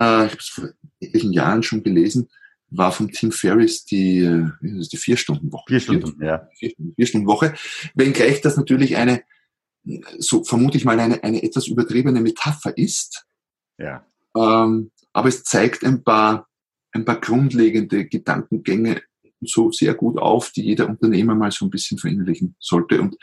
äh, 0.00 0.26
ich 0.26 0.32
habe 0.32 0.36
es 0.38 0.48
vor 0.48 0.68
etlichen 1.00 1.32
Jahren 1.32 1.62
schon 1.62 1.82
gelesen, 1.82 2.28
war 2.76 2.92
von 2.92 3.10
Tim 3.10 3.32
Ferriss 3.32 3.84
die, 3.84 4.46
die 4.62 4.96
Vier-Stunden-Woche. 4.96 5.64
Vier 5.68 5.80
Stunden, 5.80 6.24
ja. 6.24 6.48
Vier-Stunden-Woche. 6.96 7.54
Wenngleich 7.94 8.40
das 8.40 8.56
natürlich 8.56 8.96
eine 8.96 9.22
so 10.18 10.44
vermute 10.44 10.78
ich 10.78 10.84
mal, 10.84 10.98
eine, 10.98 11.22
eine 11.22 11.42
etwas 11.42 11.66
übertriebene 11.66 12.20
Metapher 12.20 12.76
ist. 12.76 13.26
Ja. 13.78 14.06
Ähm, 14.36 14.90
aber 15.12 15.28
es 15.28 15.44
zeigt 15.44 15.84
ein 15.84 16.02
paar, 16.02 16.48
ein 16.92 17.04
paar 17.04 17.20
grundlegende 17.20 18.06
Gedankengänge 18.06 19.02
so 19.40 19.70
sehr 19.70 19.92
gut 19.94 20.16
auf, 20.18 20.52
die 20.52 20.62
jeder 20.62 20.88
Unternehmer 20.88 21.34
mal 21.34 21.50
so 21.50 21.66
ein 21.66 21.70
bisschen 21.70 21.98
verinnerlichen 21.98 22.56
sollte. 22.58 23.00
Und 23.00 23.16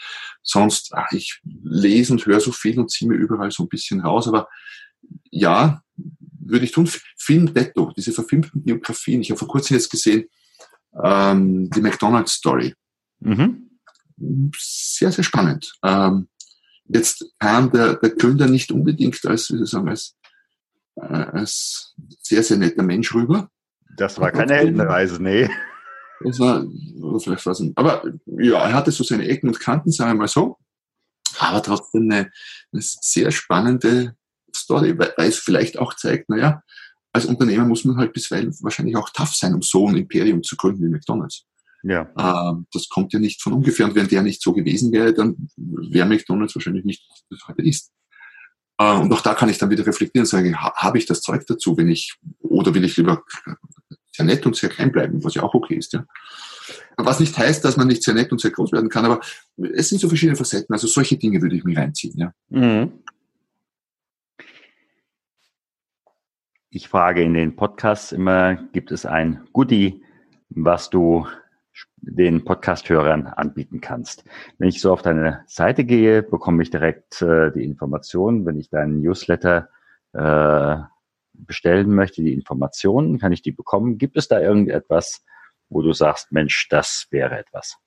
sonst, 0.44 0.94
ach, 0.94 1.12
ich 1.12 1.42
lese 1.64 2.14
und 2.14 2.26
höre 2.26 2.40
so 2.40 2.52
viel 2.52 2.80
und 2.80 2.92
ziehe 2.92 3.10
mir 3.10 3.18
überall 3.18 3.50
so 3.50 3.64
ein 3.64 3.70
bisschen 3.70 4.02
raus. 4.02 4.28
Aber 4.28 4.48
ja, 5.32 5.82
würde 6.52 6.66
ich 6.66 6.72
tun. 6.72 6.90
Film 7.18 7.54
Detto, 7.54 7.92
diese 7.96 8.12
verfilmten 8.12 8.64
Biografien. 8.64 9.22
Ich 9.22 9.30
habe 9.30 9.40
vor 9.40 9.48
kurzem 9.48 9.76
jetzt 9.76 9.90
gesehen, 9.90 10.26
ähm, 11.04 11.70
die 11.70 11.82
McDonald's 11.82 12.34
Story. 12.34 12.74
Mhm. 13.20 13.70
Sehr, 14.58 15.12
sehr 15.12 15.24
spannend. 15.24 15.74
Ähm, 15.84 16.28
Jetzt 16.94 17.26
kam 17.40 17.72
der, 17.72 17.96
der 17.96 18.10
Gründer 18.10 18.48
nicht 18.48 18.72
unbedingt 18.72 19.24
als, 19.26 19.50
wie 19.50 19.56
soll 19.56 19.64
ich 19.64 19.70
sagen, 19.70 19.90
als, 19.90 20.18
äh, 20.96 21.06
als 21.06 21.96
sehr, 22.22 22.44
sehr 22.44 22.58
netter 22.58 22.84
Mensch 22.84 23.14
rüber. 23.14 23.50
Das 23.98 24.20
war 24.20 24.32
keine 24.32 24.56
Heldenreise, 24.56 25.22
nee. 25.22 25.50
Das 26.24 26.40
war, 26.40 26.66
vielleicht 27.20 27.46
was, 27.46 27.64
aber 27.76 28.04
ja, 28.26 28.68
er 28.68 28.74
hatte 28.74 28.92
so 28.92 29.04
seine 29.04 29.28
Ecken 29.28 29.48
und 29.48 29.60
Kanten, 29.60 29.92
sagen 29.92 30.12
wir 30.12 30.20
mal 30.20 30.28
so. 30.28 30.58
Aber 31.40 31.64
trotzdem 31.64 32.04
eine, 32.04 32.32
eine 32.72 32.82
sehr 32.82 33.32
spannende 33.32 34.16
Story, 34.62 34.98
weil, 34.98 35.14
es 35.18 35.38
vielleicht 35.38 35.78
auch 35.78 35.94
zeigt, 35.96 36.30
naja, 36.30 36.64
als 37.14 37.26
Unternehmer 37.26 37.66
muss 37.66 37.86
man 37.86 37.98
halt 37.98 38.14
bisweilen 38.14 38.56
wahrscheinlich 38.62 38.96
auch 38.96 39.10
tough 39.10 39.36
sein, 39.36 39.54
um 39.54 39.62
so 39.62 39.88
ein 39.88 39.98
Imperium 39.98 40.44
zu 40.44 40.56
gründen 40.56 40.84
wie 40.86 40.90
McDonalds. 40.90 41.46
Ja. 41.84 42.08
Ähm, 42.18 42.68
das 42.72 42.88
kommt 42.90 43.12
ja 43.14 43.20
nicht 43.20 43.42
von 43.42 43.54
ungefähr. 43.54 43.86
Und 43.86 43.96
wenn 43.96 44.08
der 44.08 44.22
nicht 44.22 44.42
so 44.42 44.54
gewesen 44.54 44.92
wäre, 44.92 45.14
dann 45.14 45.36
wäre 45.58 46.08
McDonalds 46.08 46.56
wahrscheinlich 46.56 46.86
nicht, 46.86 47.04
was 47.30 47.48
heute 47.48 47.64
ist. 47.64 47.92
Äh, 48.78 48.98
und 48.98 49.12
auch 49.12 49.22
da 49.22 49.34
kann 49.34 49.50
ich 49.50 49.58
dann 49.58 49.70
wieder 49.70 49.86
reflektieren 49.86 50.24
und 50.24 50.30
sagen, 50.30 50.62
ha, 50.62 50.74
habe 50.76 50.98
ich 50.98 51.06
das 51.06 51.22
Zeug 51.22 51.46
dazu, 51.48 51.78
wenn 51.78 51.90
ich, 51.90 52.16
oder 52.40 52.74
will 52.74 52.86
ich 52.86 52.98
lieber 52.98 53.24
sehr 54.16 54.26
nett 54.26 54.46
und 54.46 54.56
sehr 54.56 54.70
klein 54.70 54.92
bleiben, 54.92 55.24
was 55.24 55.36
ja 55.36 55.44
auch 55.44 55.54
okay 55.54 55.76
ist, 55.76 55.94
ja. 55.94 56.06
Was 56.98 57.20
nicht 57.20 57.38
heißt, 57.38 57.66
dass 57.66 57.78
man 57.78 57.88
nicht 57.88 58.04
sehr 58.04 58.14
nett 58.14 58.32
und 58.32 58.40
sehr 58.40 58.52
groß 58.52 58.72
werden 58.74 58.90
kann, 58.90 59.06
aber 59.06 59.22
es 59.74 59.90
sind 59.90 60.00
so 60.00 60.08
verschiedene 60.08 60.36
Facetten. 60.36 60.74
Also 60.74 60.88
solche 60.88 61.18
Dinge 61.18 61.42
würde 61.42 61.56
ich 61.56 61.64
mir 61.64 61.78
reinziehen, 61.78 62.18
ja. 62.18 62.34
Mhm. 62.50 62.92
Ich 66.74 66.88
frage 66.88 67.22
in 67.22 67.34
den 67.34 67.58
Podcasts 67.58 68.14
immer, 68.14 68.56
gibt 68.56 68.94
es 68.94 69.06
ein 69.06 69.46
Goodie, 69.52 70.02
was 70.48 70.90
du 70.90 71.28
den 71.98 72.46
Podcast-Hörern 72.46 73.28
anbieten 73.28 73.82
kannst. 73.82 74.24
Wenn 74.58 74.70
ich 74.70 74.80
so 74.80 74.94
auf 74.94 75.02
deine 75.02 75.44
Seite 75.48 75.84
gehe, 75.84 76.24
bekomme 76.24 76.64
ich 76.64 76.70
direkt 76.70 77.22
äh, 77.22 77.52
die 77.52 77.66
Informationen. 77.66 78.46
Wenn 78.46 78.58
ich 78.58 78.70
deinen 78.70 79.02
Newsletter 79.02 79.68
äh, 80.14 80.78
bestellen 81.34 81.94
möchte, 81.94 82.24
die 82.24 82.34
Informationen, 82.34 83.20
kann 83.20 83.34
ich 83.34 83.42
die 83.42 83.52
bekommen. 83.52 83.98
Gibt 83.98 84.16
es 84.16 84.30
da 84.30 84.40
irgendetwas, 84.40 85.26
wo 85.68 85.82
du 85.82 85.92
sagst, 85.92 86.32
Mensch, 86.32 86.70
das 86.70 87.06
wäre 87.12 87.38
etwas? 87.38 87.80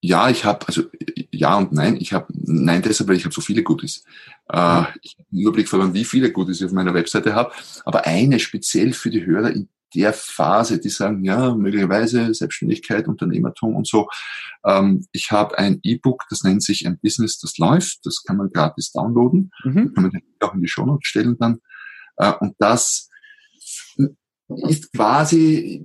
Ja, 0.00 0.30
ich 0.30 0.44
habe, 0.44 0.66
also 0.68 0.84
ja 1.32 1.56
und 1.56 1.72
nein. 1.72 1.96
Ich 1.96 2.12
habe, 2.12 2.26
nein 2.32 2.82
deshalb, 2.82 3.08
weil 3.08 3.16
ich 3.16 3.24
habe 3.24 3.34
so 3.34 3.40
viele 3.40 3.62
Goodies. 3.62 4.04
Äh, 4.48 4.84
ich 5.02 5.16
habe 5.18 5.28
einen 5.32 5.40
Überblick 5.40 5.68
verloren, 5.68 5.94
wie 5.94 6.04
viele 6.04 6.30
Goodies 6.30 6.60
ich 6.60 6.66
auf 6.66 6.72
meiner 6.72 6.94
Webseite 6.94 7.34
habe. 7.34 7.52
Aber 7.84 8.06
eine 8.06 8.38
speziell 8.38 8.92
für 8.92 9.10
die 9.10 9.26
Hörer 9.26 9.50
in 9.50 9.68
der 9.94 10.12
Phase, 10.12 10.78
die 10.78 10.90
sagen, 10.90 11.24
ja, 11.24 11.54
möglicherweise 11.54 12.32
Selbstständigkeit, 12.34 13.08
Unternehmertum 13.08 13.74
und 13.74 13.86
so. 13.86 14.08
Ähm, 14.64 15.06
ich 15.12 15.30
habe 15.30 15.58
ein 15.58 15.80
E-Book, 15.82 16.24
das 16.30 16.44
nennt 16.44 16.62
sich 16.62 16.86
ein 16.86 16.98
Business, 16.98 17.38
das 17.38 17.58
läuft. 17.58 18.04
Das 18.04 18.22
kann 18.22 18.36
man 18.36 18.50
gratis 18.50 18.92
downloaden. 18.92 19.50
Mhm. 19.64 19.94
kann 19.94 20.04
man 20.04 20.22
auch 20.40 20.54
in 20.54 20.60
die 20.60 20.68
Show 20.68 20.84
Notes 20.84 21.08
stellen 21.08 21.36
dann. 21.38 21.60
Äh, 22.16 22.32
und 22.40 22.54
das 22.58 23.07
ist 24.66 24.92
quasi 24.92 25.84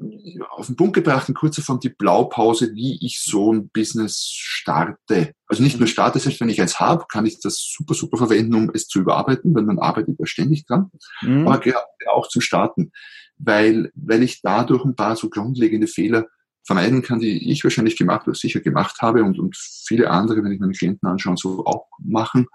auf 0.52 0.67
den 0.67 0.76
Punkt 0.76 0.93
gebracht 0.93 1.28
in 1.28 1.36
kurzer 1.36 1.62
Form 1.62 1.80
die 1.80 1.89
Blaupause, 1.89 2.73
wie 2.73 2.97
ich 3.06 3.21
so 3.21 3.52
ein 3.52 3.69
Business 3.69 4.30
starte. 4.32 5.34
Also 5.47 5.63
nicht 5.63 5.80
nur 5.80 5.88
starte, 5.88 6.19
selbst 6.19 6.39
wenn 6.39 6.49
ich 6.49 6.62
eins 6.62 6.80
habe, 6.80 7.06
kann 7.12 7.26
ich 7.26 7.39
das 7.41 7.58
super, 7.76 7.93
super 7.93 8.17
verwenden, 8.17 8.56
um 8.56 8.71
es 8.73 8.88
zu 8.88 8.99
überarbeiten, 8.99 9.54
weil 9.54 9.63
man 9.63 9.80
arbeitet 9.80 10.15
da 10.17 10.26
ständig 10.26 10.65
dran. 10.65 10.91
Mhm. 11.21 11.47
Aber 11.47 11.62
auch 12.08 12.28
zum 12.30 12.41
Starten 12.41 12.91
weil, 13.38 13.91
weil 13.95 14.23
ich 14.23 14.41
dadurch 14.41 14.86
ein 14.86 14.95
paar 14.95 15.15
so 15.15 15.30
grundlegende 15.30 15.88
Fehler 15.88 16.28
vermeiden 16.65 17.02
kann, 17.02 17.19
die 17.19 17.52
ich 17.52 17.63
wahrscheinlich 17.63 17.97
gemacht 17.97 18.26
oder 18.26 18.36
sicher 18.36 18.62
gemacht 18.62 19.02
habe 19.02 19.23
und, 19.23 19.38
und 19.38 19.58
viele 19.58 20.10
andere, 20.10 20.43
wenn 20.43 20.52
ich 20.54 20.62
meine 20.62 20.71
Klienten 20.71 21.08
anschaue, 21.10 21.36
so 21.36 21.65
auch 21.65 21.88
machen. 21.99 22.47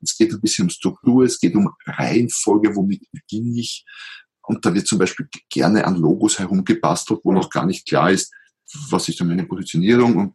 Es 0.00 0.16
geht 0.16 0.32
ein 0.32 0.40
bisschen 0.40 0.66
um 0.66 0.70
Struktur, 0.70 1.24
es 1.24 1.40
geht 1.40 1.56
um 1.56 1.70
Reihenfolge, 1.86 2.76
womit 2.76 3.02
beginne 3.10 3.58
ich. 3.58 3.84
Und 4.48 4.64
da 4.64 4.74
wird 4.74 4.86
zum 4.86 4.98
Beispiel 4.98 5.28
gerne 5.50 5.84
an 5.84 5.96
Logos 5.96 6.38
herumgebastelt, 6.38 7.20
wo 7.22 7.32
noch 7.32 7.50
gar 7.50 7.66
nicht 7.66 7.86
klar 7.86 8.10
ist, 8.10 8.32
was 8.90 9.08
ist 9.08 9.20
dann 9.20 9.28
meine 9.28 9.44
Positionierung 9.44 10.16
und, 10.16 10.34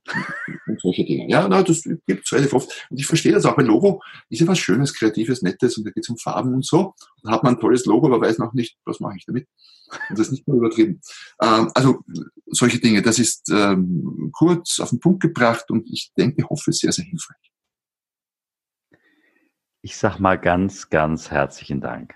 und 0.67 0.81
solche 0.81 1.05
Dinge. 1.05 1.29
Ja, 1.29 1.47
na, 1.47 1.61
das 1.61 1.83
gibt 1.83 2.25
es 2.25 2.33
relativ 2.33 2.53
oft. 2.53 2.87
Und 2.89 2.99
ich 2.99 3.05
verstehe 3.05 3.31
das 3.31 3.45
auch, 3.45 3.57
weil 3.57 3.65
Logo 3.65 4.01
ist 4.29 4.39
ja 4.39 4.47
was 4.47 4.59
Schönes, 4.59 4.93
Kreatives, 4.93 5.41
Nettes 5.41 5.77
und 5.77 5.85
da 5.85 5.91
geht 5.91 6.03
es 6.03 6.09
um 6.09 6.17
Farben 6.17 6.53
und 6.53 6.65
so. 6.65 6.93
Dann 7.21 7.33
hat 7.33 7.43
man 7.43 7.55
ein 7.55 7.59
tolles 7.59 7.85
Logo, 7.85 8.07
aber 8.07 8.21
weiß 8.21 8.39
noch 8.39 8.53
nicht, 8.53 8.77
was 8.85 8.99
mache 8.99 9.17
ich 9.17 9.25
damit. 9.25 9.47
Und 10.09 10.17
das 10.17 10.27
ist 10.27 10.31
nicht 10.31 10.47
nur 10.47 10.57
übertrieben. 10.57 11.01
Ähm, 11.41 11.71
also 11.75 11.99
solche 12.47 12.79
Dinge, 12.79 13.01
das 13.01 13.19
ist 13.19 13.49
ähm, 13.49 14.29
kurz 14.31 14.79
auf 14.79 14.89
den 14.89 14.99
Punkt 14.99 15.21
gebracht 15.21 15.69
und 15.69 15.87
ich 15.91 16.11
denke, 16.17 16.43
hoffe, 16.49 16.71
sehr, 16.71 16.91
sehr 16.91 17.05
hilfreich. 17.05 17.51
Ich 19.81 19.97
sag 19.97 20.19
mal 20.19 20.39
ganz, 20.39 20.89
ganz 20.89 21.29
herzlichen 21.29 21.81
Dank. 21.81 22.15